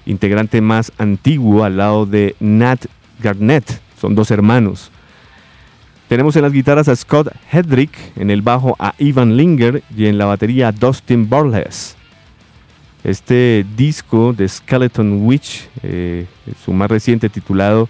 integrante 0.06 0.62
más 0.62 0.94
antiguo 0.98 1.66
al 1.66 1.76
lado 1.76 2.06
de 2.06 2.38
Nat 2.40 2.86
Garnett, 3.22 3.82
son 4.00 4.16
dos 4.16 4.32
hermanos. 4.32 4.90
Tenemos 6.08 6.38
en 6.38 6.44
las 6.44 6.54
guitarras 6.54 6.88
a 6.88 6.96
Scott 6.96 7.28
Hedrick, 7.52 7.92
en 8.16 8.32
el 8.32 8.42
bajo 8.42 8.78
a 8.80 8.96
Ivan 9.00 9.36
Linger 9.36 9.84
y 9.98 10.06
en 10.06 10.18
la 10.18 10.24
batería 10.24 10.70
a 10.70 10.72
Dustin 10.72 11.28
Burles. 11.28 11.98
Este 13.04 13.66
disco 13.76 14.32
de 14.32 14.48
Skeleton 14.48 15.26
Witch, 15.26 15.68
eh, 15.82 16.28
su 16.64 16.72
más 16.72 16.90
reciente 16.90 17.30
titulado 17.30 17.90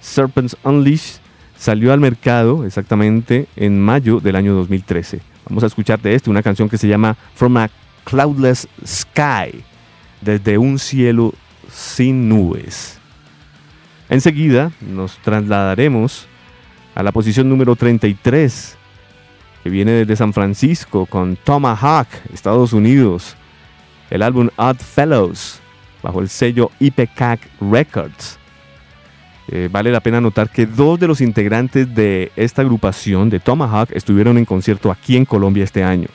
Serpents 0.00 0.56
Unleashed, 0.62 1.20
salió 1.56 1.92
al 1.92 1.98
mercado 1.98 2.64
exactamente 2.64 3.48
en 3.56 3.80
mayo 3.80 4.20
del 4.20 4.36
año 4.36 4.54
2013. 4.54 5.20
Vamos 5.48 5.64
a 5.64 5.66
escuchar 5.66 6.00
de 6.00 6.14
este 6.14 6.30
una 6.30 6.42
canción 6.42 6.68
que 6.68 6.78
se 6.78 6.86
llama 6.86 7.16
From 7.34 7.56
a 7.56 7.68
Cloudless 8.04 8.68
Sky, 8.86 9.64
desde 10.20 10.56
un 10.56 10.78
cielo 10.78 11.34
sin 11.68 12.28
nubes. 12.28 12.98
Enseguida 14.08 14.70
nos 14.80 15.18
trasladaremos 15.18 16.28
a 16.94 17.02
la 17.02 17.10
posición 17.10 17.48
número 17.48 17.74
33, 17.74 18.76
que 19.64 19.70
viene 19.70 19.90
desde 19.92 20.14
San 20.14 20.32
Francisco 20.32 21.06
con 21.06 21.36
Tomahawk, 21.36 22.06
Estados 22.32 22.72
Unidos 22.72 23.36
el 24.14 24.22
álbum 24.22 24.48
Odd 24.56 24.76
Fellows 24.76 25.60
bajo 26.00 26.20
el 26.20 26.28
sello 26.28 26.70
IPCAC 26.78 27.40
Records. 27.60 28.38
Eh, 29.48 29.68
vale 29.70 29.90
la 29.90 30.00
pena 30.00 30.20
notar 30.20 30.50
que 30.50 30.66
dos 30.66 31.00
de 31.00 31.08
los 31.08 31.20
integrantes 31.20 31.92
de 31.92 32.30
esta 32.36 32.62
agrupación 32.62 33.28
de 33.28 33.40
Tomahawk 33.40 33.90
estuvieron 33.90 34.38
en 34.38 34.44
concierto 34.44 34.92
aquí 34.92 35.16
en 35.16 35.24
Colombia 35.24 35.64
este 35.64 35.82
año. 35.82 36.06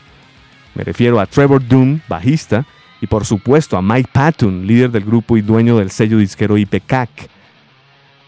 Me 0.76 0.85
refiero 0.85 1.19
a 1.19 1.26
Trevor 1.26 1.67
Doom, 1.67 1.99
bajista, 2.07 2.65
y 3.01 3.07
por 3.07 3.26
supuesto 3.26 3.76
a 3.76 3.81
Mike 3.81 4.09
Patton, 4.13 4.65
líder 4.65 4.91
del 4.91 5.03
grupo 5.03 5.35
y 5.35 5.41
dueño 5.41 5.77
del 5.77 5.91
sello 5.91 6.19
disquero 6.19 6.57
IPCAC. 6.57 7.09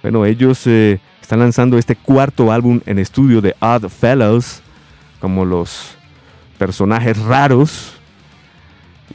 Bueno, 0.01 0.25
ellos 0.25 0.67
eh, 0.67 0.99
están 1.21 1.39
lanzando 1.39 1.77
este 1.77 1.95
cuarto 1.95 2.51
álbum 2.51 2.81
en 2.85 2.99
estudio 2.99 3.39
de 3.39 3.55
Odd 3.61 3.87
Fellows, 3.87 4.61
como 5.21 5.45
los 5.45 5.95
personajes 6.57 7.17
raros. 7.19 8.00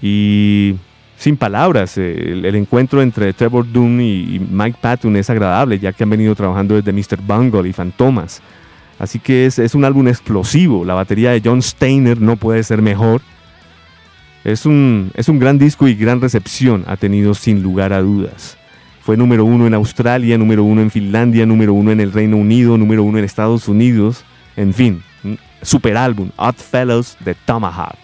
Y 0.03 0.77
sin 1.17 1.37
palabras, 1.37 1.97
eh, 1.99 2.33
el, 2.45 2.55
encuentro 2.55 3.01
entre 3.01 3.33
Trevor 3.33 3.71
Dunn 3.71 4.01
y, 4.01 4.39
Mike 4.39 4.79
Patton 4.81 5.17
es 5.17 5.31
agradable, 5.31 5.79
ya 5.79 5.93
que 5.93 6.05
han 6.05 6.11
venido 6.11 6.35
trabajando 6.35 6.81
desde 6.81 6.93
Mr. 6.93 7.21
Bungle 7.23 7.69
y 7.69 7.73
Fantomas. 7.73 8.43
Así 8.99 9.19
que 9.19 9.47
es, 9.47 9.59
es, 9.59 9.75
un 9.75 9.85
álbum 9.85 10.09
explosivo. 10.09 10.85
La 10.85 10.95
batería 10.95 11.31
de 11.31 11.43
John 11.45 11.63
Steiner 11.63 12.21
no 12.21 12.37
puede 12.37 12.63
ser 12.63 12.83
mejor. 12.83 13.21
Es 14.45 14.65
un, 14.65 15.11
es 15.15 15.29
un 15.29 15.39
gran 15.39 15.59
disco 15.59 15.89
y 15.89 15.95
gran 15.95 16.21
recepción 16.21 16.85
ha 16.87 16.97
tenido 16.97 17.35
sin 17.35 17.63
lugar 17.63 17.93
a 17.93 18.01
dudas. 18.01 18.57
Fue 19.01 19.17
número 19.17 19.45
uno 19.45 19.67
en 19.67 19.75
Australia, 19.75 20.37
número 20.39 20.65
uno 20.65 20.83
en 20.83 20.91
Finlandia, 20.91 21.47
número 21.47 21.73
uno 21.73 21.93
en 21.93 22.01
el 22.01 22.13
Reino 22.13 22.37
Unido, 22.37 22.77
número 22.77 23.03
uno 23.03 23.19
en 23.19 23.25
Estados 23.25 23.69
Unidos. 23.69 24.25
En 24.57 24.73
fin, 24.73 25.03
super 25.63 25.97
álbum, 25.97 26.31
Odd 26.37 26.57
Fellows 26.57 27.17
de 27.25 27.35
Tomahawk. 27.35 27.99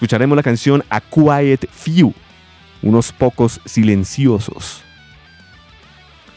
Escucharemos 0.00 0.34
la 0.34 0.42
canción 0.42 0.82
A 0.88 1.02
Quiet 1.02 1.68
Few, 1.70 2.14
unos 2.80 3.12
pocos 3.12 3.60
silenciosos. 3.66 4.82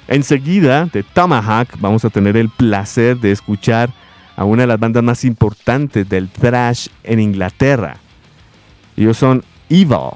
Enseguida, 0.10 0.90
de 0.91 1.02
Tomahawk, 1.02 1.69
vamos 1.80 2.03
a 2.03 2.10
tener 2.10 2.35
el 2.35 2.49
placer 2.49 3.18
de 3.19 3.31
escuchar 3.31 3.90
a 4.35 4.44
una 4.44 4.64
de 4.64 4.68
las 4.68 4.81
bandas 4.81 5.02
más 5.02 5.23
importantes 5.23 6.10
del 6.10 6.27
thrash 6.27 6.90
en 7.06 7.22
Inglaterra. 7.22 7.95
Ellos 8.98 9.15
son 9.15 9.45
Evil, 9.69 10.11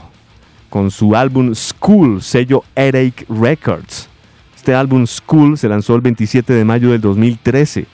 con 0.69 0.91
su 0.91 1.15
álbum 1.15 1.55
School, 1.55 2.21
sello 2.21 2.65
Headache 2.75 3.25
Records. 3.29 4.09
Este 4.57 4.75
álbum 4.75 5.07
School 5.07 5.57
se 5.57 5.69
lanzó 5.69 5.95
el 5.95 6.01
27 6.01 6.51
de 6.51 6.65
mayo 6.65 6.91
del 6.91 6.99
2013 6.99 7.87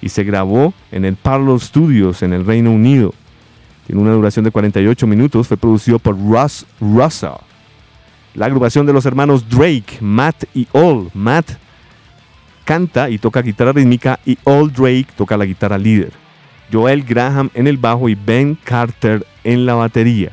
y 0.00 0.08
se 0.08 0.24
grabó 0.24 0.72
en 0.90 1.04
el 1.04 1.16
Parlour 1.16 1.60
Studios 1.60 2.22
en 2.22 2.32
el 2.32 2.46
Reino 2.46 2.72
Unido. 2.72 3.12
Tiene 3.86 4.00
una 4.00 4.12
duración 4.12 4.44
de 4.44 4.50
48 4.50 5.06
minutos, 5.06 5.48
fue 5.48 5.56
producido 5.56 5.98
por 5.98 6.18
Russ 6.18 6.66
Russell. 6.80 7.40
La 8.34 8.46
agrupación 8.46 8.86
de 8.86 8.92
los 8.92 9.06
hermanos 9.06 9.48
Drake, 9.48 9.98
Matt 10.00 10.44
y 10.54 10.66
All. 10.72 11.10
Matt 11.14 11.52
canta 12.64 13.10
y 13.10 13.18
toca 13.18 13.42
guitarra 13.42 13.72
rítmica 13.72 14.18
y 14.24 14.38
All 14.44 14.72
Drake 14.72 15.08
toca 15.16 15.36
la 15.36 15.44
guitarra 15.44 15.78
líder. 15.78 16.12
Joel 16.72 17.04
Graham 17.04 17.50
en 17.54 17.66
el 17.66 17.76
bajo 17.76 18.08
y 18.08 18.14
Ben 18.14 18.56
Carter 18.62 19.24
en 19.44 19.66
la 19.66 19.74
batería. 19.74 20.32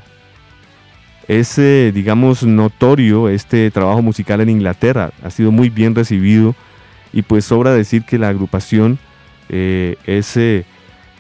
Es, 1.28 1.58
eh, 1.60 1.92
digamos, 1.94 2.44
notorio 2.44 3.30
este 3.30 3.70
trabajo 3.70 4.02
musical 4.02 4.42
en 4.42 4.50
Inglaterra. 4.50 5.12
Ha 5.24 5.30
sido 5.30 5.52
muy 5.52 5.70
bien 5.70 5.94
recibido 5.94 6.56
y 7.14 7.22
pues 7.22 7.46
sobra 7.46 7.72
decir 7.74 8.04
que 8.04 8.18
la 8.18 8.30
agrupación 8.30 8.98
eh, 9.50 9.98
es, 10.06 10.36
eh, 10.38 10.66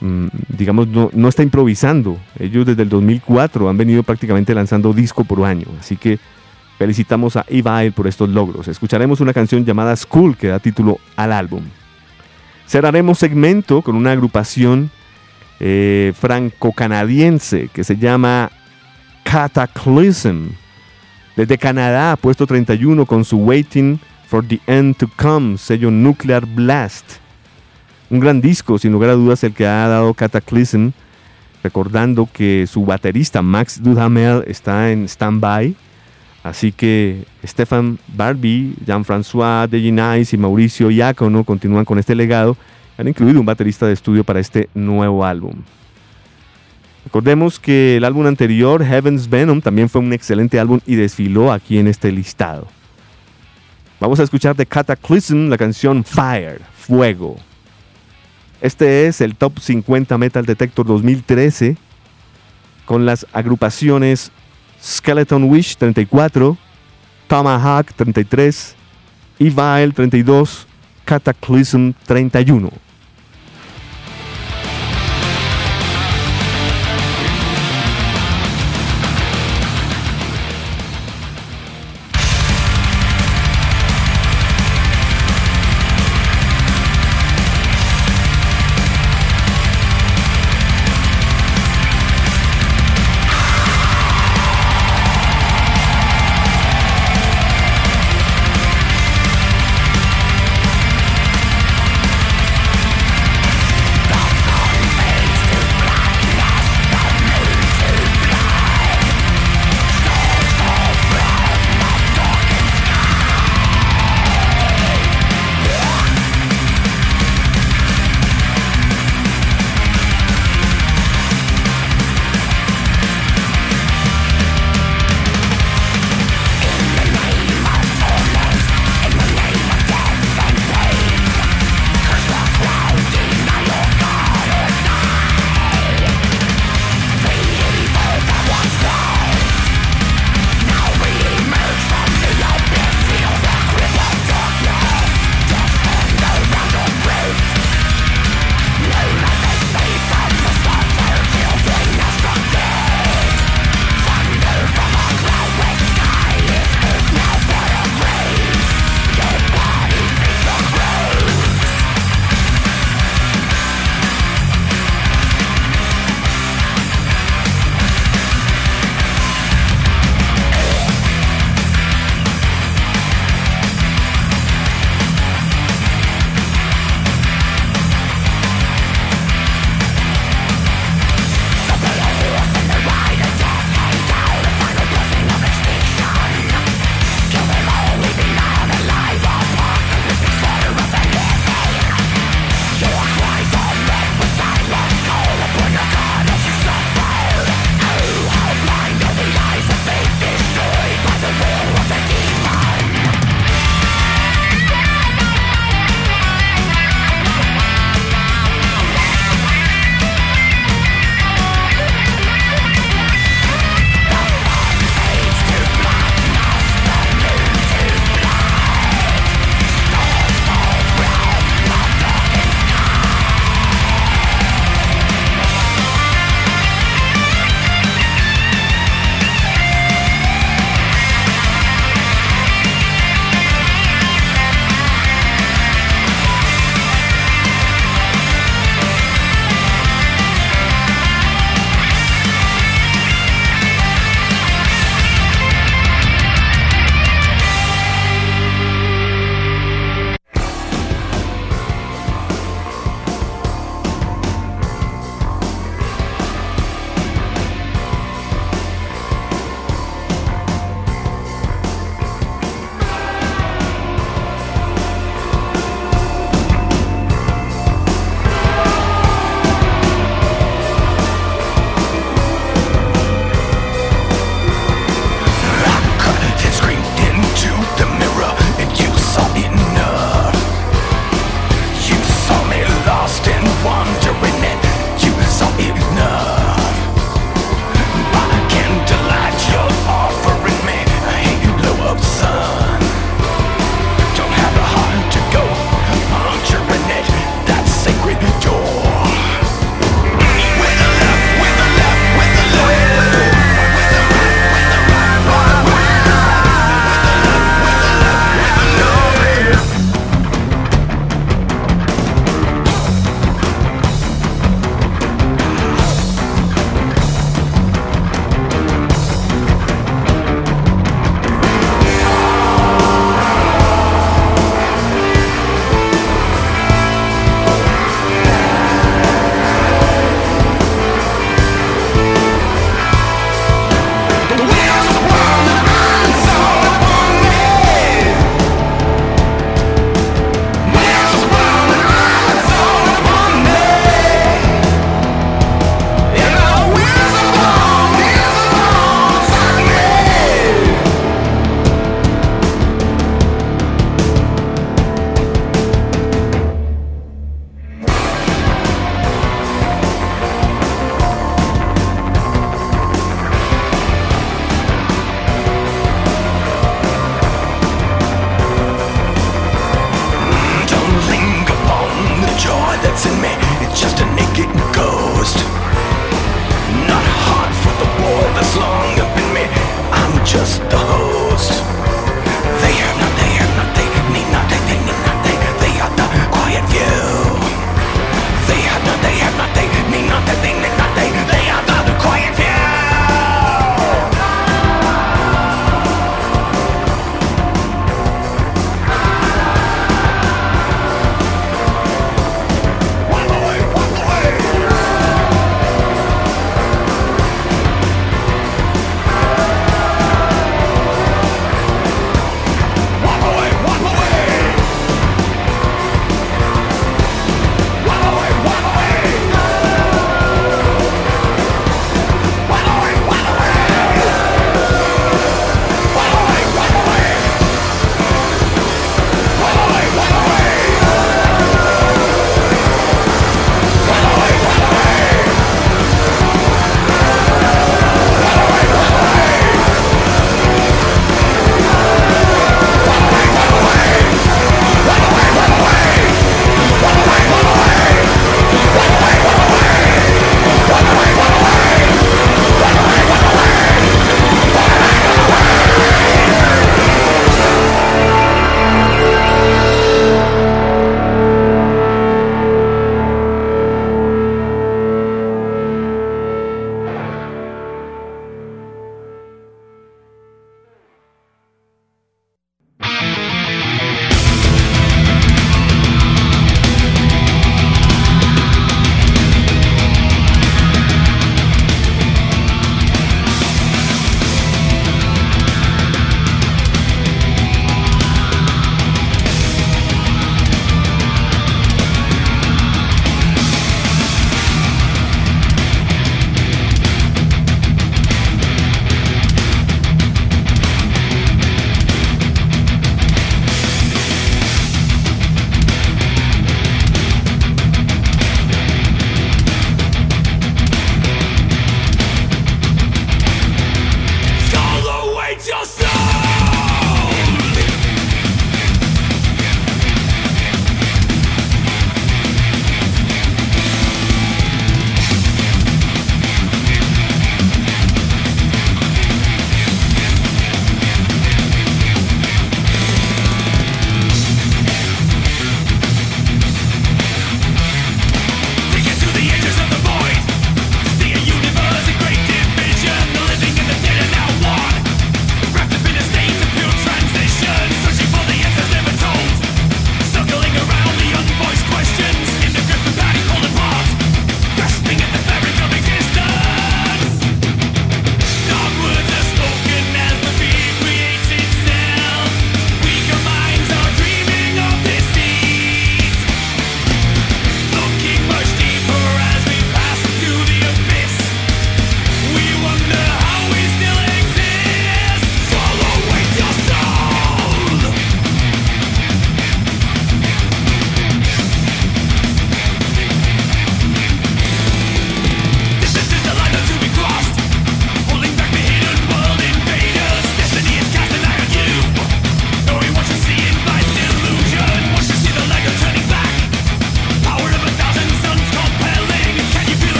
digamos, 0.00 0.88
no, 0.88 1.10
no, 1.12 1.28
está 1.28 1.42
improvisando. 1.42 2.18
Ellos 2.38 2.66
desde 2.66 2.82
el 2.82 2.88
2004 2.88 3.68
han 3.68 3.76
venido 3.76 4.02
prácticamente 4.02 4.54
lanzando 4.54 4.92
disco 4.92 5.24
por 5.24 5.44
año. 5.44 5.66
Así 5.80 5.96
que 5.96 6.18
Felicitamos 6.78 7.34
a 7.34 7.44
Evil 7.48 7.90
por 7.90 8.06
estos 8.06 8.28
logros. 8.28 8.68
Escucharemos 8.68 9.20
una 9.20 9.32
canción 9.34 9.64
llamada 9.64 9.96
School 9.96 10.36
que 10.36 10.46
da 10.46 10.60
título 10.60 11.00
al 11.16 11.32
álbum. 11.32 11.64
Cerraremos 12.68 13.18
segmento 13.18 13.82
con 13.82 13.96
una 13.96 14.12
agrupación 14.12 14.92
eh, 15.58 16.12
franco-canadiense 16.16 17.68
que 17.72 17.82
se 17.82 17.96
llama 17.96 18.52
Cataclysm. 19.24 20.50
Desde 21.34 21.58
Canadá, 21.58 22.14
puesto 22.14 22.46
31 22.46 23.06
con 23.06 23.24
su 23.24 23.38
Waiting 23.38 23.98
for 24.28 24.46
the 24.46 24.60
End 24.68 24.96
to 24.96 25.10
Come, 25.16 25.58
sello 25.58 25.90
Nuclear 25.90 26.46
Blast. 26.46 27.14
Un 28.10 28.20
gran 28.20 28.40
disco, 28.40 28.78
sin 28.78 28.92
lugar 28.92 29.10
a 29.10 29.14
dudas, 29.14 29.44
el 29.44 29.52
que 29.52 29.66
ha 29.66 29.86
dado 29.88 30.14
Cataclysm, 30.14 30.90
recordando 31.62 32.28
que 32.32 32.66
su 32.66 32.84
baterista 32.84 33.42
Max 33.42 33.82
Dudamel 33.82 34.44
está 34.46 34.90
en 34.90 35.04
stand-by 35.08 35.76
Así 36.42 36.72
que 36.72 37.24
Stefan 37.44 37.98
Barbie, 38.08 38.74
Jean-François 38.86 39.68
Deginais 39.68 40.32
y 40.32 40.38
Mauricio 40.38 40.90
Iacono 40.90 41.44
continúan 41.44 41.84
con 41.84 41.98
este 41.98 42.14
legado. 42.14 42.56
Han 42.96 43.08
incluido 43.08 43.40
un 43.40 43.46
baterista 43.46 43.86
de 43.86 43.92
estudio 43.92 44.24
para 44.24 44.40
este 44.40 44.68
nuevo 44.74 45.24
álbum. 45.24 45.54
Recordemos 47.04 47.58
que 47.58 47.96
el 47.96 48.04
álbum 48.04 48.26
anterior, 48.26 48.84
Heaven's 48.84 49.28
Venom, 49.28 49.60
también 49.60 49.88
fue 49.88 50.00
un 50.00 50.12
excelente 50.12 50.60
álbum 50.60 50.80
y 50.86 50.94
desfiló 50.94 51.52
aquí 51.52 51.78
en 51.78 51.86
este 51.86 52.12
listado. 52.12 52.66
Vamos 54.00 54.20
a 54.20 54.22
escuchar 54.22 54.54
de 54.54 54.66
Cataclysm 54.66 55.48
la 55.48 55.58
canción 55.58 56.04
Fire, 56.04 56.60
Fuego. 56.76 57.36
Este 58.60 59.06
es 59.06 59.20
el 59.20 59.36
Top 59.36 59.58
50 59.60 60.18
Metal 60.18 60.44
Detector 60.44 60.86
2013 60.86 61.76
con 62.84 63.06
las 63.06 63.26
agrupaciones 63.32 64.32
Skeleton 64.82 65.44
Wish 65.44 65.76
34, 65.76 66.56
Tomahawk 67.26 67.92
33, 67.94 68.74
Evil 69.38 69.94
32, 69.94 70.66
Cataclysm 71.04 71.92
31. 72.06 72.87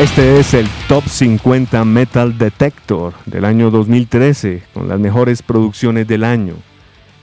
Este 0.00 0.40
es 0.40 0.54
el 0.54 0.66
Top 0.88 1.04
50 1.06 1.84
Metal 1.84 2.38
Detector 2.38 3.12
del 3.26 3.44
año 3.44 3.70
2013, 3.70 4.62
con 4.72 4.88
las 4.88 4.98
mejores 4.98 5.42
producciones 5.42 6.08
del 6.08 6.24
año. 6.24 6.54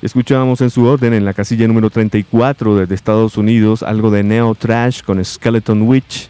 Escuchábamos 0.03 0.61
en 0.61 0.69
su 0.69 0.85
orden 0.85 1.15
en 1.15 1.25
la 1.25 1.33
casilla 1.33 1.67
número 1.67 1.89
34 1.89 2.75
desde 2.75 2.93
Estados 2.93 3.35
Unidos 3.35 3.81
algo 3.81 4.11
de 4.11 4.22
Neo 4.22 4.53
Trash 4.53 5.01
con 5.01 5.25
Skeleton 5.25 5.81
Witch 5.81 6.30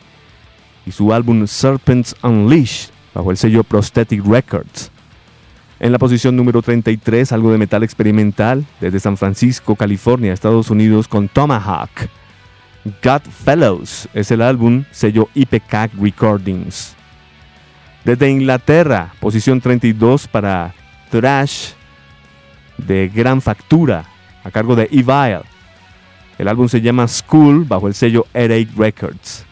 y 0.86 0.94
su 0.94 1.12
álbum 1.12 1.46
Serpents 1.48 2.16
Unleashed 2.24 2.92
bajo 3.14 3.30
el 3.32 3.36
sello 3.36 3.66
Prosthetic 3.66 4.26
Records. 4.26 4.90
En 5.82 5.92
la 5.92 6.00
posición 6.00 6.38
número 6.38 6.62
33 6.62 7.30
algo 7.34 7.52
de 7.52 7.58
metal 7.58 7.84
experimental 7.84 8.66
desde 8.80 9.02
San 9.02 9.18
Francisco, 9.18 9.76
California, 9.76 10.32
Estados 10.32 10.70
Unidos 10.70 11.10
con 11.10 11.28
Tomahawk. 11.28 12.08
God 13.02 13.22
Fellows 13.44 14.08
es 14.14 14.32
el 14.32 14.42
álbum 14.42 14.84
sello 14.92 15.30
IPCAC 15.34 15.92
Recordings. 16.00 16.96
Desde 18.04 18.30
Inglaterra, 18.30 19.14
posición 19.20 19.60
32 19.60 20.28
para 20.28 20.74
Thrash 21.10 21.72
de 22.78 23.10
gran 23.14 23.42
factura 23.42 24.06
a 24.44 24.52
cargo 24.52 24.76
de 24.76 24.88
Evil. 24.92 25.42
El 26.38 26.48
álbum 26.48 26.70
se 26.70 26.82
llama 26.82 27.08
School 27.08 27.66
bajo 27.66 27.88
el 27.88 27.94
sello 27.94 28.26
Headache 28.34 28.70
Records. 28.78 29.46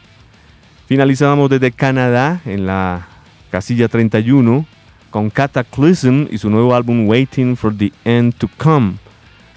Finalizábamos 0.88 1.50
desde 1.50 1.72
Canadá 1.72 2.42
en 2.46 2.68
la 2.68 3.08
casilla 3.50 3.88
31 3.88 4.66
con 5.10 5.30
Cataclysm 5.30 6.28
y 6.30 6.38
su 6.38 6.50
nuevo 6.50 6.76
álbum 6.76 7.08
Waiting 7.08 7.58
for 7.58 7.76
the 7.76 7.92
End 8.04 8.36
to 8.36 8.50
Come 8.58 8.96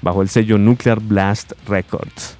bajo 0.01 0.23
el 0.23 0.29
sello 0.29 0.57
Nuclear 0.57 1.01
Blast 1.01 1.53
Records. 1.67 2.38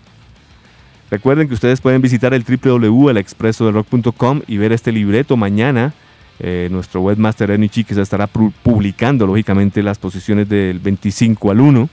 Recuerden 1.11 1.49
que 1.49 1.55
ustedes 1.55 1.81
pueden 1.81 2.03
visitar 2.03 2.35
el 2.35 2.45
www.elexpresodelrock.com 2.45 4.43
y 4.47 4.59
ver 4.59 4.73
este 4.73 4.93
libreto 4.93 5.37
mañana. 5.37 5.95
Eh, 6.41 6.69
nuestro 6.71 7.01
webmaster 7.01 7.51
Ernie 7.51 7.71
Chiques 7.71 7.97
estará 7.97 8.27
publicando, 8.27 9.27
lógicamente, 9.27 9.83
las 9.83 9.99
posiciones 9.99 10.49
del 10.49 10.79
25 10.81 11.51
al 11.51 11.61
1. 11.61 11.89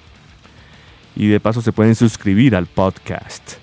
Y 1.16 1.27
de 1.27 1.40
paso 1.40 1.61
se 1.61 1.72
pueden 1.72 1.95
suscribir 1.95 2.58
al 2.58 2.66
podcast. 2.66 3.53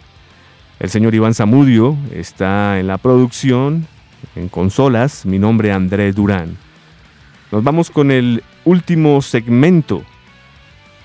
El 0.81 0.89
señor 0.89 1.15
Iván 1.15 1.35
Zamudio 1.35 1.97
está 2.13 2.81
en 2.81 2.87
la 2.87 2.97
producción, 2.97 3.87
en 4.35 4.49
consolas. 4.49 5.27
Mi 5.27 5.39
nombre 5.39 5.69
es 5.69 5.77
Andrés 5.77 6.15
Durán. 6.15 6.57
Nos 7.53 7.63
vamos 7.63 7.91
con 7.91 8.11
el 8.11 8.43
último 8.65 9.21
segmento 9.21 10.03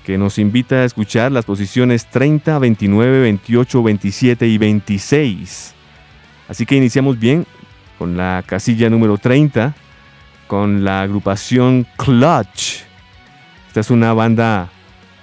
que 0.08 0.16
nos 0.16 0.38
invita 0.38 0.76
a 0.76 0.84
escuchar 0.86 1.30
las 1.32 1.44
posiciones 1.44 2.06
30, 2.06 2.58
29, 2.58 3.20
28, 3.20 3.82
27 3.82 4.48
y 4.48 4.56
26. 4.56 5.74
Así 6.48 6.64
que 6.64 6.76
iniciamos 6.76 7.18
bien 7.18 7.44
con 7.98 8.16
la 8.16 8.42
casilla 8.46 8.88
número 8.88 9.18
30, 9.18 9.74
con 10.46 10.82
la 10.82 11.02
agrupación 11.02 11.86
Clutch. 11.98 12.84
Esta 13.66 13.80
es 13.80 13.90
una 13.90 14.14
banda 14.14 14.70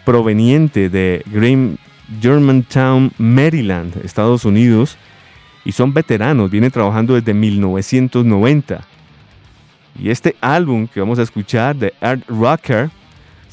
proveniente 0.06 0.92
de 0.92 1.24
Green 1.32 1.80
Germantown, 2.22 3.12
Maryland, 3.18 4.06
Estados 4.06 4.46
Unidos, 4.46 5.00
y 5.66 5.72
son 5.72 5.96
veteranos, 5.96 6.52
vienen 6.52 6.70
trabajando 6.70 7.16
desde 7.16 7.34
1990. 7.34 8.86
Y 10.00 10.12
este 10.12 10.36
álbum 10.42 10.86
que 10.86 11.00
vamos 11.00 11.18
a 11.18 11.24
escuchar 11.24 11.76
de 11.76 11.92
Art 12.02 12.22
Rocker 12.28 12.92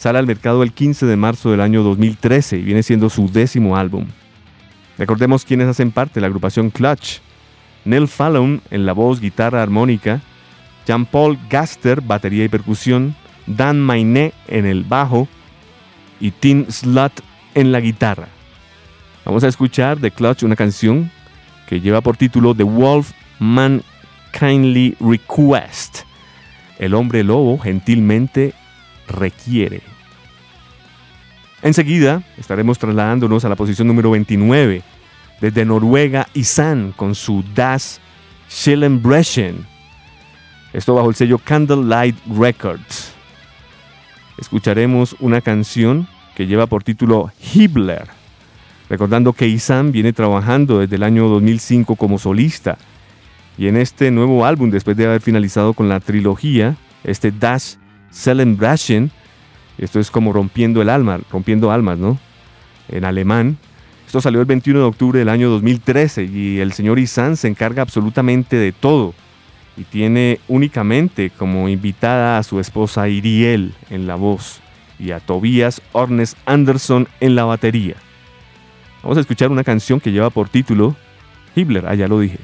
Sale 0.02 0.18
al 0.18 0.26
mercado 0.26 0.64
el 0.64 0.72
15 0.72 1.06
de 1.06 1.16
marzo 1.16 1.52
del 1.52 1.60
año 1.60 1.84
2013 1.84 2.58
y 2.58 2.62
viene 2.62 2.82
siendo 2.82 3.08
su 3.08 3.31
décimo 3.31 3.76
álbum. 3.76 4.08
Recordemos 4.98 5.44
quiénes 5.44 5.68
hacen 5.68 5.92
parte 5.92 6.14
de 6.14 6.22
la 6.22 6.26
agrupación 6.26 6.70
Clutch. 6.70 7.20
Neil 7.84 8.08
Fallon 8.08 8.60
en 8.72 8.84
la 8.84 8.94
voz, 8.94 9.20
guitarra, 9.20 9.62
armónica, 9.62 10.20
Jean-Paul 10.89 11.39
Gaster, 11.48 12.00
batería 12.00 12.44
y 12.44 12.48
percusión, 12.48 13.14
Dan 13.47 13.81
Mainé 13.81 14.32
en 14.48 14.66
el 14.66 14.82
bajo 14.82 15.28
y 16.18 16.32
Tim 16.32 16.66
Slut 16.68 17.20
en 17.55 17.70
la 17.70 17.78
guitarra. 17.78 18.26
Vamos 19.24 19.44
a 19.44 19.48
escuchar 19.48 20.00
de 20.00 20.10
Clutch 20.10 20.42
una 20.42 20.56
canción 20.56 21.12
que 21.68 21.81
lleva 21.81 22.00
por 22.00 22.16
título 22.16 22.56
The 22.56 22.64
Wolf 22.64 23.12
Man 23.39 23.84
Kindly 24.36 24.97
Request. 24.98 26.00
El 26.81 26.94
hombre 26.94 27.22
lobo 27.22 27.56
gentilmente 27.56 28.52
requiere. 29.06 29.91
Enseguida 31.62 32.23
estaremos 32.36 32.78
trasladándonos 32.78 33.44
a 33.44 33.49
la 33.49 33.57
posición 33.57 33.86
número 33.86 34.10
29 34.10 34.82
desde 35.41 35.65
Noruega 35.65 36.28
Isan 36.34 36.92
con 36.97 37.15
su 37.15 37.44
Das 37.55 38.00
Schillenbrechen. 38.50 39.66
Esto 40.73 40.94
bajo 40.94 41.08
el 41.08 41.15
sello 41.15 41.39
Candlelight 41.39 42.16
Records. 42.26 43.12
Escucharemos 44.39 45.15
una 45.20 45.41
canción 45.41 46.08
que 46.34 46.47
lleva 46.47 46.66
por 46.66 46.82
título 46.82 47.31
Hibbler, 47.55 48.08
recordando 48.89 49.32
que 49.32 49.47
Isan 49.47 49.92
viene 49.92 50.12
trabajando 50.12 50.81
desde 50.81 50.97
el 50.97 51.02
año 51.05 51.28
2005 51.28 51.94
como 51.97 52.18
solista 52.18 52.76
y 53.57 53.68
en 53.68 53.76
este 53.76 54.10
nuevo 54.10 54.44
álbum, 54.47 54.70
después 54.70 54.97
de 54.97 55.07
haber 55.07 55.20
finalizado 55.20 55.74
con 55.74 55.89
la 55.89 56.00
trilogía, 56.00 56.76
este 57.05 57.31
Das 57.31 57.78
Cellenbrechen, 58.10 59.10
esto 59.85 59.99
es 59.99 60.11
como 60.11 60.33
rompiendo 60.33 60.81
el 60.81 60.89
alma, 60.89 61.20
rompiendo 61.31 61.73
almas, 61.73 61.99
¿no? 61.99 62.19
En 62.89 63.05
alemán. 63.05 63.59
Esto 64.07 64.20
salió 64.20 64.41
el 64.41 64.47
21 64.47 64.78
de 64.78 64.85
octubre 64.85 65.19
del 65.19 65.28
año 65.28 65.51
2013 65.51 66.25
y 66.25 66.61
el 66.61 66.73
señor 66.73 66.99
Isan 66.99 67.36
se 67.36 67.49
encarga 67.49 67.83
absolutamente 67.83 68.57
de 68.57 68.73
todo 68.73 69.15
y 69.77 69.85
tiene 69.85 70.39
únicamente 70.49 71.31
como 71.31 71.69
invitada 71.69 72.39
a 72.39 72.43
su 72.43 72.61
esposa 72.61 73.09
Iriel 73.09 73.75
en 73.91 74.07
la 74.07 74.17
voz 74.17 74.61
y 74.99 75.11
a 75.11 75.20
Tobias 75.20 75.83
Ornes 75.93 76.36
Anderson 76.44 77.09
en 77.20 77.35
la 77.35 77.44
batería. 77.44 77.97
Vamos 79.02 79.19
a 79.19 79.23
escuchar 79.23 79.51
una 79.51 79.65
canción 79.65 79.99
que 79.99 80.12
lleva 80.12 80.31
por 80.31 80.49
título 80.49 80.94
Hitler, 81.57 81.86
ah, 81.86 81.94
ya 81.94 82.07
lo 82.07 82.20
dije. 82.20 82.39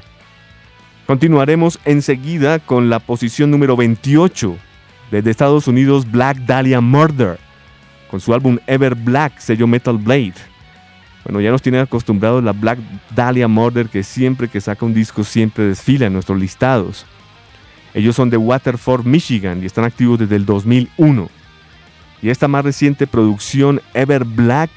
Continuaremos 1.06 1.78
enseguida 1.84 2.58
con 2.58 2.90
la 2.90 2.98
posición 2.98 3.50
número 3.50 3.76
28 3.76 4.56
desde 5.10 5.30
Estados 5.30 5.66
Unidos 5.66 6.10
Black 6.10 6.38
Dahlia 6.38 6.80
Murder, 6.80 7.38
con 8.10 8.20
su 8.20 8.34
álbum 8.34 8.58
Ever 8.66 8.94
Black, 8.94 9.38
sello 9.38 9.66
Metal 9.66 9.96
Blade. 9.96 10.34
Bueno, 11.24 11.40
ya 11.40 11.50
nos 11.50 11.62
tienen 11.62 11.82
acostumbrados 11.82 12.42
la 12.42 12.52
Black 12.52 12.78
Dahlia 13.14 13.48
Murder 13.48 13.88
que 13.88 14.02
siempre 14.02 14.48
que 14.48 14.60
saca 14.60 14.86
un 14.86 14.94
disco 14.94 15.24
siempre 15.24 15.64
desfila 15.64 16.06
en 16.06 16.14
nuestros 16.14 16.38
listados. 16.38 17.04
Ellos 17.94 18.16
son 18.16 18.30
de 18.30 18.36
Waterford, 18.36 19.04
Michigan 19.04 19.62
y 19.62 19.66
están 19.66 19.84
activos 19.84 20.18
desde 20.18 20.36
el 20.36 20.46
2001. 20.46 21.28
Y 22.22 22.30
esta 22.30 22.48
más 22.48 22.64
reciente 22.64 23.06
producción, 23.06 23.80
Ever 23.94 24.24
Black, 24.24 24.70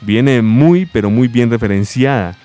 viene 0.00 0.42
muy 0.42 0.86
pero 0.86 1.10
muy 1.10 1.28
bien 1.28 1.50
referenciada. 1.50 2.36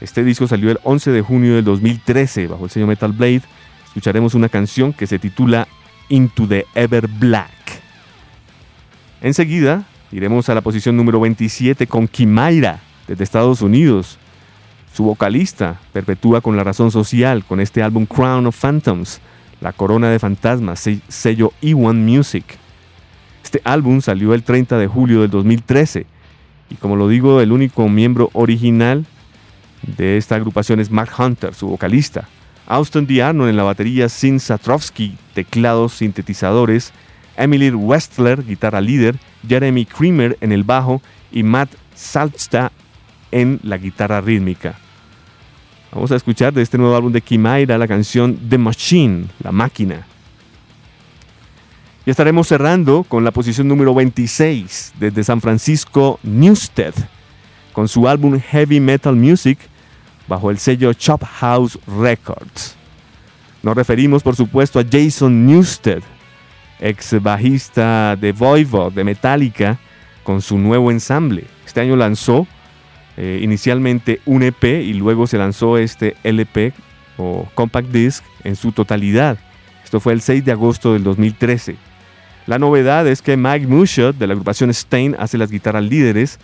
Este 0.00 0.22
disco 0.22 0.46
salió 0.46 0.70
el 0.70 0.78
11 0.84 1.10
de 1.10 1.22
junio 1.22 1.54
del 1.56 1.64
2013 1.64 2.46
bajo 2.46 2.64
el 2.64 2.70
sello 2.70 2.86
Metal 2.86 3.12
Blade. 3.12 3.42
Escucharemos 3.86 4.34
una 4.34 4.48
canción 4.48 4.92
que 4.92 5.06
se 5.06 5.18
titula 5.18 5.66
Into 6.08 6.46
the 6.46 6.66
Ever 6.74 7.06
Black. 7.08 7.50
Enseguida 9.20 9.84
iremos 10.12 10.48
a 10.48 10.54
la 10.54 10.60
posición 10.60 10.96
número 10.96 11.20
27 11.20 11.86
con 11.86 12.08
Kimaira 12.08 12.80
desde 13.06 13.24
Estados 13.24 13.62
Unidos. 13.62 14.18
Su 14.92 15.04
vocalista 15.04 15.80
perpetúa 15.92 16.40
con 16.40 16.56
la 16.56 16.64
razón 16.64 16.90
social 16.90 17.44
con 17.44 17.60
este 17.60 17.82
álbum 17.82 18.06
Crown 18.06 18.46
of 18.46 18.58
Phantoms, 18.58 19.20
la 19.60 19.72
corona 19.72 20.10
de 20.10 20.18
fantasmas, 20.18 20.88
sello 21.08 21.52
E1 21.62 21.94
Music. 21.94 22.44
Este 23.42 23.60
álbum 23.64 24.00
salió 24.00 24.34
el 24.34 24.42
30 24.42 24.78
de 24.78 24.86
julio 24.86 25.22
del 25.22 25.30
2013 25.30 26.06
y 26.70 26.74
como 26.76 26.96
lo 26.96 27.08
digo, 27.08 27.40
el 27.40 27.52
único 27.52 27.88
miembro 27.88 28.30
original 28.34 29.06
de 29.82 30.16
esta 30.16 30.36
agrupación 30.36 30.80
es 30.80 30.90
Mark 30.90 31.10
Hunter, 31.18 31.54
su 31.54 31.68
vocalista. 31.68 32.28
Austin 32.68 33.06
D. 33.06 33.22
Arnold 33.22 33.48
en 33.48 33.56
la 33.56 33.62
batería, 33.62 34.10
Sin 34.10 34.38
Satrovsky, 34.38 35.16
teclados, 35.32 35.94
sintetizadores, 35.94 36.92
Emily 37.36 37.70
Westler, 37.70 38.44
guitarra 38.44 38.82
líder, 38.82 39.18
Jeremy 39.46 39.86
Creamer 39.86 40.36
en 40.42 40.52
el 40.52 40.64
bajo 40.64 41.00
y 41.32 41.42
Matt 41.42 41.70
Saltsta 41.94 42.70
en 43.30 43.58
la 43.62 43.78
guitarra 43.78 44.20
rítmica. 44.20 44.76
Vamos 45.92 46.12
a 46.12 46.16
escuchar 46.16 46.52
de 46.52 46.60
este 46.60 46.76
nuevo 46.76 46.94
álbum 46.94 47.10
de 47.10 47.22
Kimaira 47.22 47.78
la 47.78 47.88
canción 47.88 48.36
The 48.50 48.58
Machine, 48.58 49.28
la 49.42 49.50
máquina. 49.50 50.06
Y 52.04 52.10
estaremos 52.10 52.48
cerrando 52.48 53.02
con 53.04 53.24
la 53.24 53.30
posición 53.30 53.68
número 53.68 53.94
26 53.94 54.92
desde 54.98 55.24
San 55.24 55.40
Francisco, 55.40 56.20
Newstead, 56.22 56.94
con 57.72 57.88
su 57.88 58.08
álbum 58.08 58.38
Heavy 58.38 58.80
Metal 58.80 59.16
Music 59.16 59.58
bajo 60.28 60.50
el 60.50 60.58
sello 60.58 60.92
Chop 60.92 61.24
House 61.24 61.78
Records. 61.86 62.76
Nos 63.62 63.74
referimos, 63.74 64.22
por 64.22 64.36
supuesto, 64.36 64.78
a 64.78 64.84
Jason 64.88 65.46
Newsted, 65.46 66.02
ex 66.78 67.20
bajista 67.20 68.14
de 68.16 68.32
Voivod, 68.32 68.92
de 68.92 69.04
Metallica, 69.04 69.78
con 70.22 70.42
su 70.42 70.58
nuevo 70.58 70.90
ensamble. 70.90 71.44
Este 71.66 71.80
año 71.80 71.96
lanzó 71.96 72.46
eh, 73.16 73.40
inicialmente 73.42 74.20
un 74.26 74.42
EP 74.42 74.62
y 74.64 74.92
luego 74.92 75.26
se 75.26 75.38
lanzó 75.38 75.78
este 75.78 76.16
LP 76.22 76.72
o 77.16 77.48
compact 77.54 77.88
disc 77.88 78.22
en 78.44 78.54
su 78.54 78.72
totalidad. 78.72 79.38
Esto 79.82 80.00
fue 80.00 80.12
el 80.12 80.20
6 80.20 80.44
de 80.44 80.52
agosto 80.52 80.92
del 80.92 81.02
2013. 81.02 81.76
La 82.46 82.58
novedad 82.58 83.06
es 83.06 83.22
que 83.22 83.36
Mike 83.36 83.66
Mushot 83.66 84.16
de 84.16 84.26
la 84.26 84.34
agrupación 84.34 84.70
Stain 84.70 85.16
hace 85.18 85.36
las 85.36 85.50
guitarras 85.50 85.82
líderes, 85.82 86.38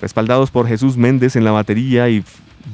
respaldados 0.00 0.50
por 0.50 0.68
Jesús 0.68 0.96
Méndez 0.96 1.36
en 1.36 1.44
la 1.44 1.50
batería 1.50 2.08
y 2.08 2.24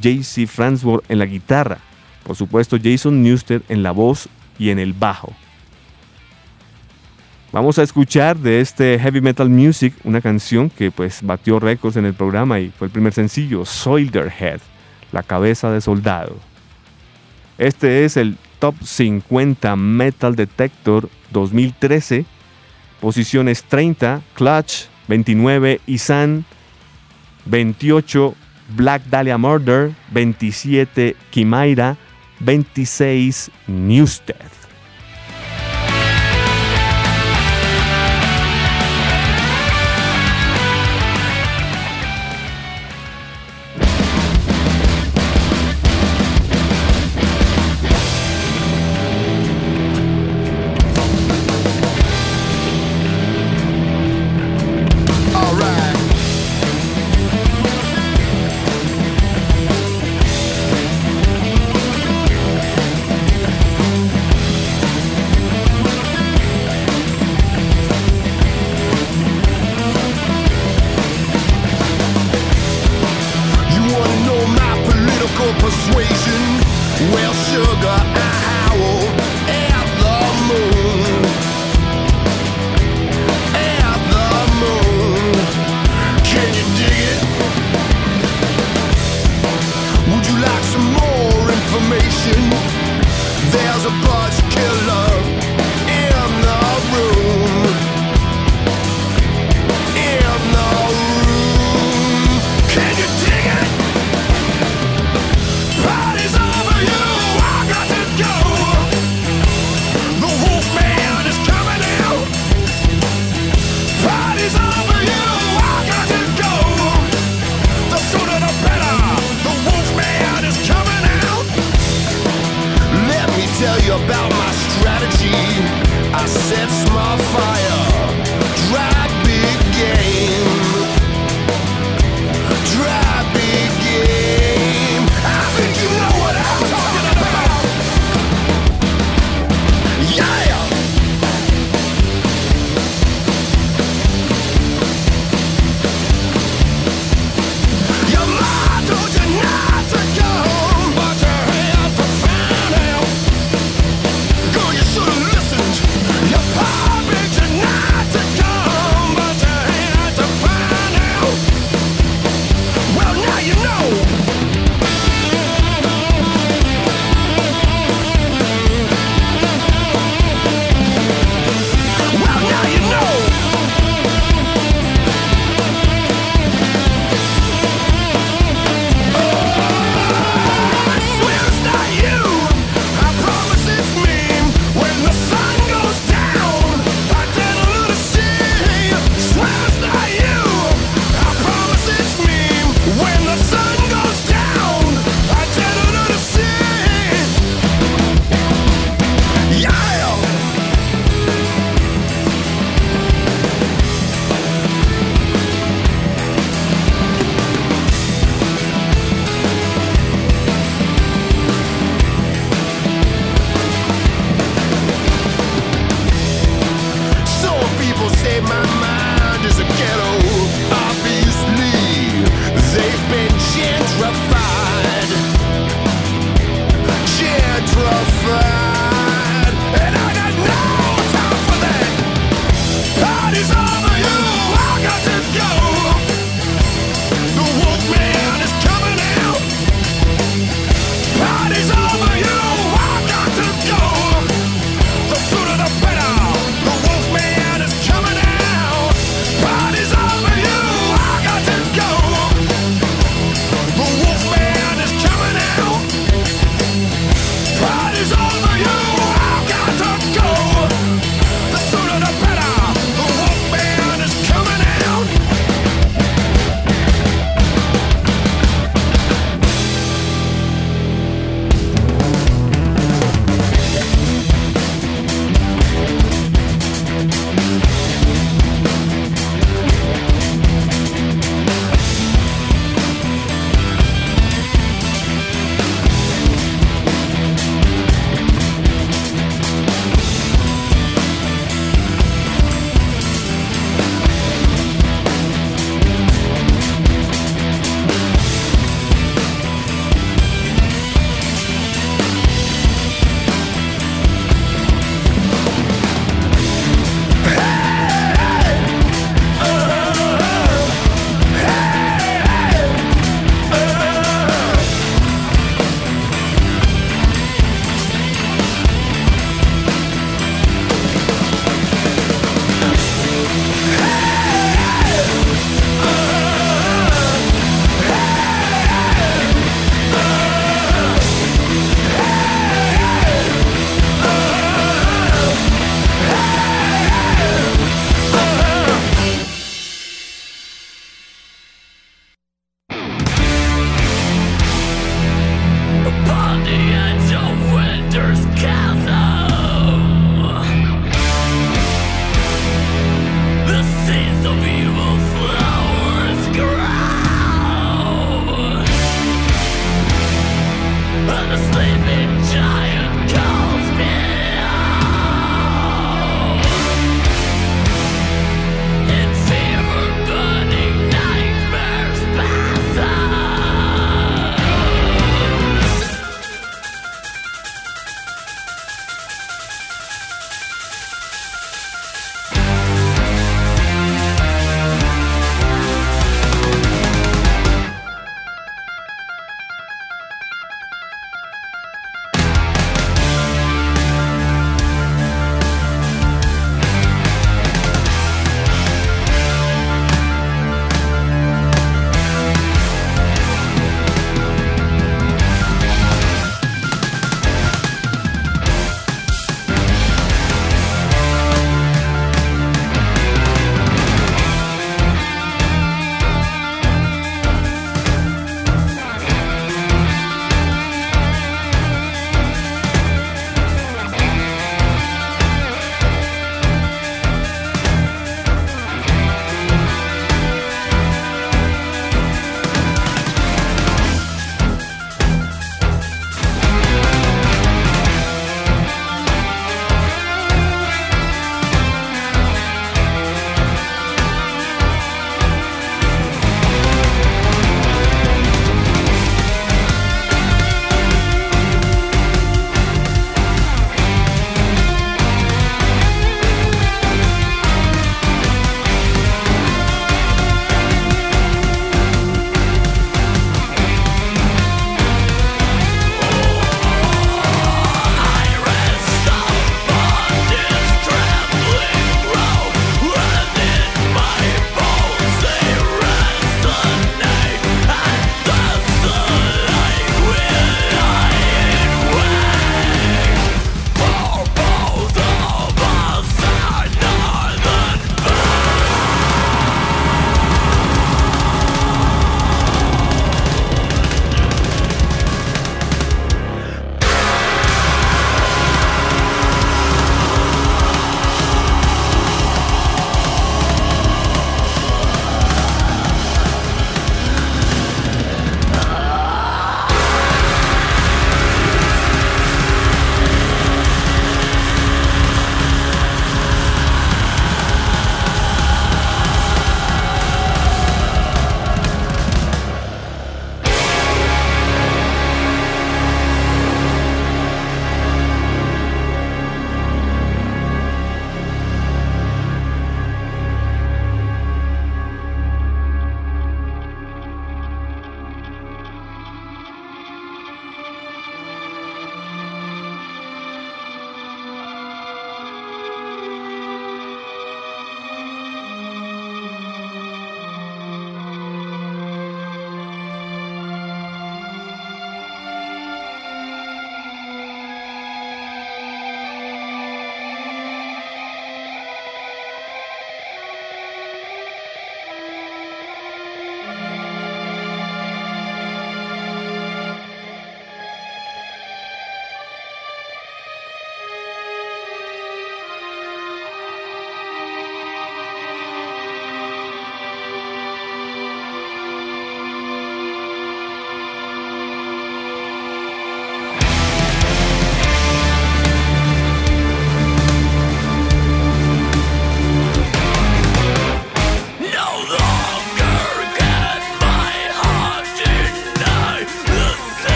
JC 0.00 0.46
Fransworth 0.46 1.10
en 1.10 1.18
la 1.18 1.26
guitarra. 1.26 1.78
Por 2.24 2.36
supuesto, 2.36 2.78
Jason 2.82 3.22
Newsted 3.22 3.62
en 3.68 3.82
la 3.82 3.90
voz 3.92 4.28
y 4.58 4.70
en 4.70 4.78
el 4.78 4.92
bajo. 4.92 5.32
Vamos 7.52 7.78
a 7.78 7.84
escuchar 7.84 8.36
de 8.36 8.60
este 8.60 8.98
Heavy 8.98 9.20
Metal 9.20 9.48
Music 9.48 9.94
una 10.02 10.20
canción 10.20 10.70
que 10.70 10.90
pues 10.90 11.20
batió 11.22 11.60
récords 11.60 11.96
en 11.96 12.04
el 12.04 12.14
programa 12.14 12.58
y 12.58 12.70
fue 12.70 12.88
el 12.88 12.92
primer 12.92 13.12
sencillo, 13.12 13.64
Soldier 13.64 14.32
Head, 14.40 14.60
la 15.12 15.22
cabeza 15.22 15.70
de 15.70 15.80
soldado. 15.80 16.36
Este 17.56 18.04
es 18.04 18.16
el 18.16 18.36
Top 18.58 18.74
50 18.82 19.76
Metal 19.76 20.34
Detector 20.34 21.08
2013, 21.30 22.24
posiciones 23.00 23.62
30, 23.62 24.22
Clutch 24.34 24.86
29, 25.06 25.80
Isan 25.86 26.44
28, 27.44 28.34
Black 28.68 29.02
Dahlia 29.10 29.36
Murder 29.38 29.92
27, 30.12 31.14
Kimaira 31.30 31.96
26, 32.44 33.50
Newstead. 33.68 34.53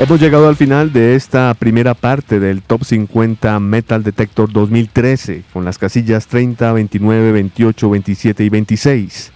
Hemos 0.00 0.20
llegado 0.20 0.48
al 0.48 0.54
final 0.54 0.92
de 0.92 1.16
esta 1.16 1.52
primera 1.54 1.92
parte 1.92 2.38
del 2.38 2.62
Top 2.62 2.84
50 2.84 3.58
Metal 3.58 4.04
Detector 4.04 4.52
2013, 4.52 5.42
con 5.52 5.64
las 5.64 5.76
casillas 5.76 6.28
30, 6.28 6.72
29, 6.72 7.32
28, 7.32 7.90
27 7.90 8.44
y 8.44 8.48
26. 8.48 9.32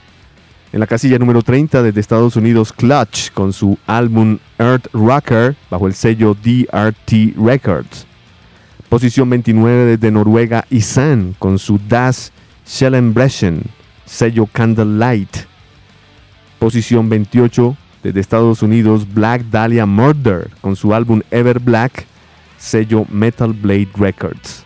En 0.73 0.79
la 0.79 0.87
casilla 0.87 1.19
número 1.19 1.43
30 1.43 1.83
desde 1.83 1.99
Estados 1.99 2.37
Unidos, 2.37 2.73
Clutch, 2.73 3.33
con 3.33 3.53
su 3.53 3.77
álbum 3.89 4.39
Earth 4.61 4.87
Rocker, 4.93 5.57
bajo 5.69 5.89
el 5.89 5.95
sello 5.95 6.37
DRT 6.41 7.37
Records. 7.37 8.07
Posición 8.89 9.29
29 9.31 9.97
desde 9.97 10.13
Noruega, 10.13 10.65
Isan, 10.71 11.35
con 11.41 11.59
su 11.59 11.81
Das 11.89 12.31
Schellenbrechen, 12.65 13.65
sello 14.07 14.47
Candlelight. 14.47 15.39
Posición 16.61 17.09
28 17.09 17.77
desde 18.03 18.21
Estados 18.21 18.63
Unidos, 18.63 19.07
Black 19.13 19.43
Dahlia 19.51 19.87
Murder, 19.87 20.51
con 20.61 20.77
su 20.77 20.95
álbum 20.95 21.23
Ever 21.31 21.61
Black, 21.61 22.07
sello 22.59 23.07
Metal 23.11 23.53
Blade 23.53 23.89
Records. 23.97 24.65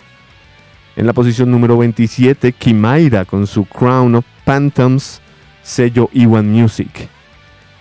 En 0.97 1.07
la 1.07 1.13
posición 1.13 1.51
número 1.51 1.77
27, 1.77 2.53
Kimaira 2.53 3.25
con 3.25 3.47
su 3.47 3.65
Crown 3.65 4.15
of 4.15 4.25
Phantoms, 4.45 5.21
sello 5.63 6.09
Iwan 6.13 6.51
Music. 6.51 7.09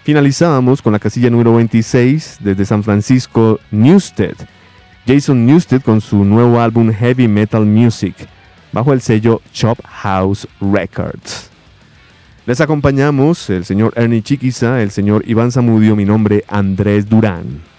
Finalizábamos 0.04 0.82
con 0.82 0.94
la 0.94 1.00
casilla 1.00 1.30
número 1.30 1.56
26 1.56 2.38
desde 2.42 2.66
San 2.66 2.84
Francisco, 2.84 3.60
Newsted. 3.72 4.36
Jason 5.08 5.46
Newsted 5.46 5.82
con 5.82 6.02
su 6.02 6.24
nuevo 6.26 6.60
álbum 6.60 6.92
Heavy 6.92 7.28
Metal 7.28 7.66
Music, 7.66 8.16
bajo 8.72 8.92
el 8.92 9.02
sello 9.02 9.42
Chop 9.54 9.80
House 9.86 10.48
Records. 10.60 11.55
Les 12.46 12.62
acompañamos 12.62 13.50
el 13.50 13.66
señor 13.66 13.94
Ernie 13.96 14.22
Chiquiza, 14.22 14.84
el 14.84 14.92
señor 14.92 15.24
Iván 15.28 15.52
Zamudio, 15.52 15.96
mi 15.96 16.06
nombre 16.06 16.46
Andrés 16.48 17.10
Durán. 17.10 17.75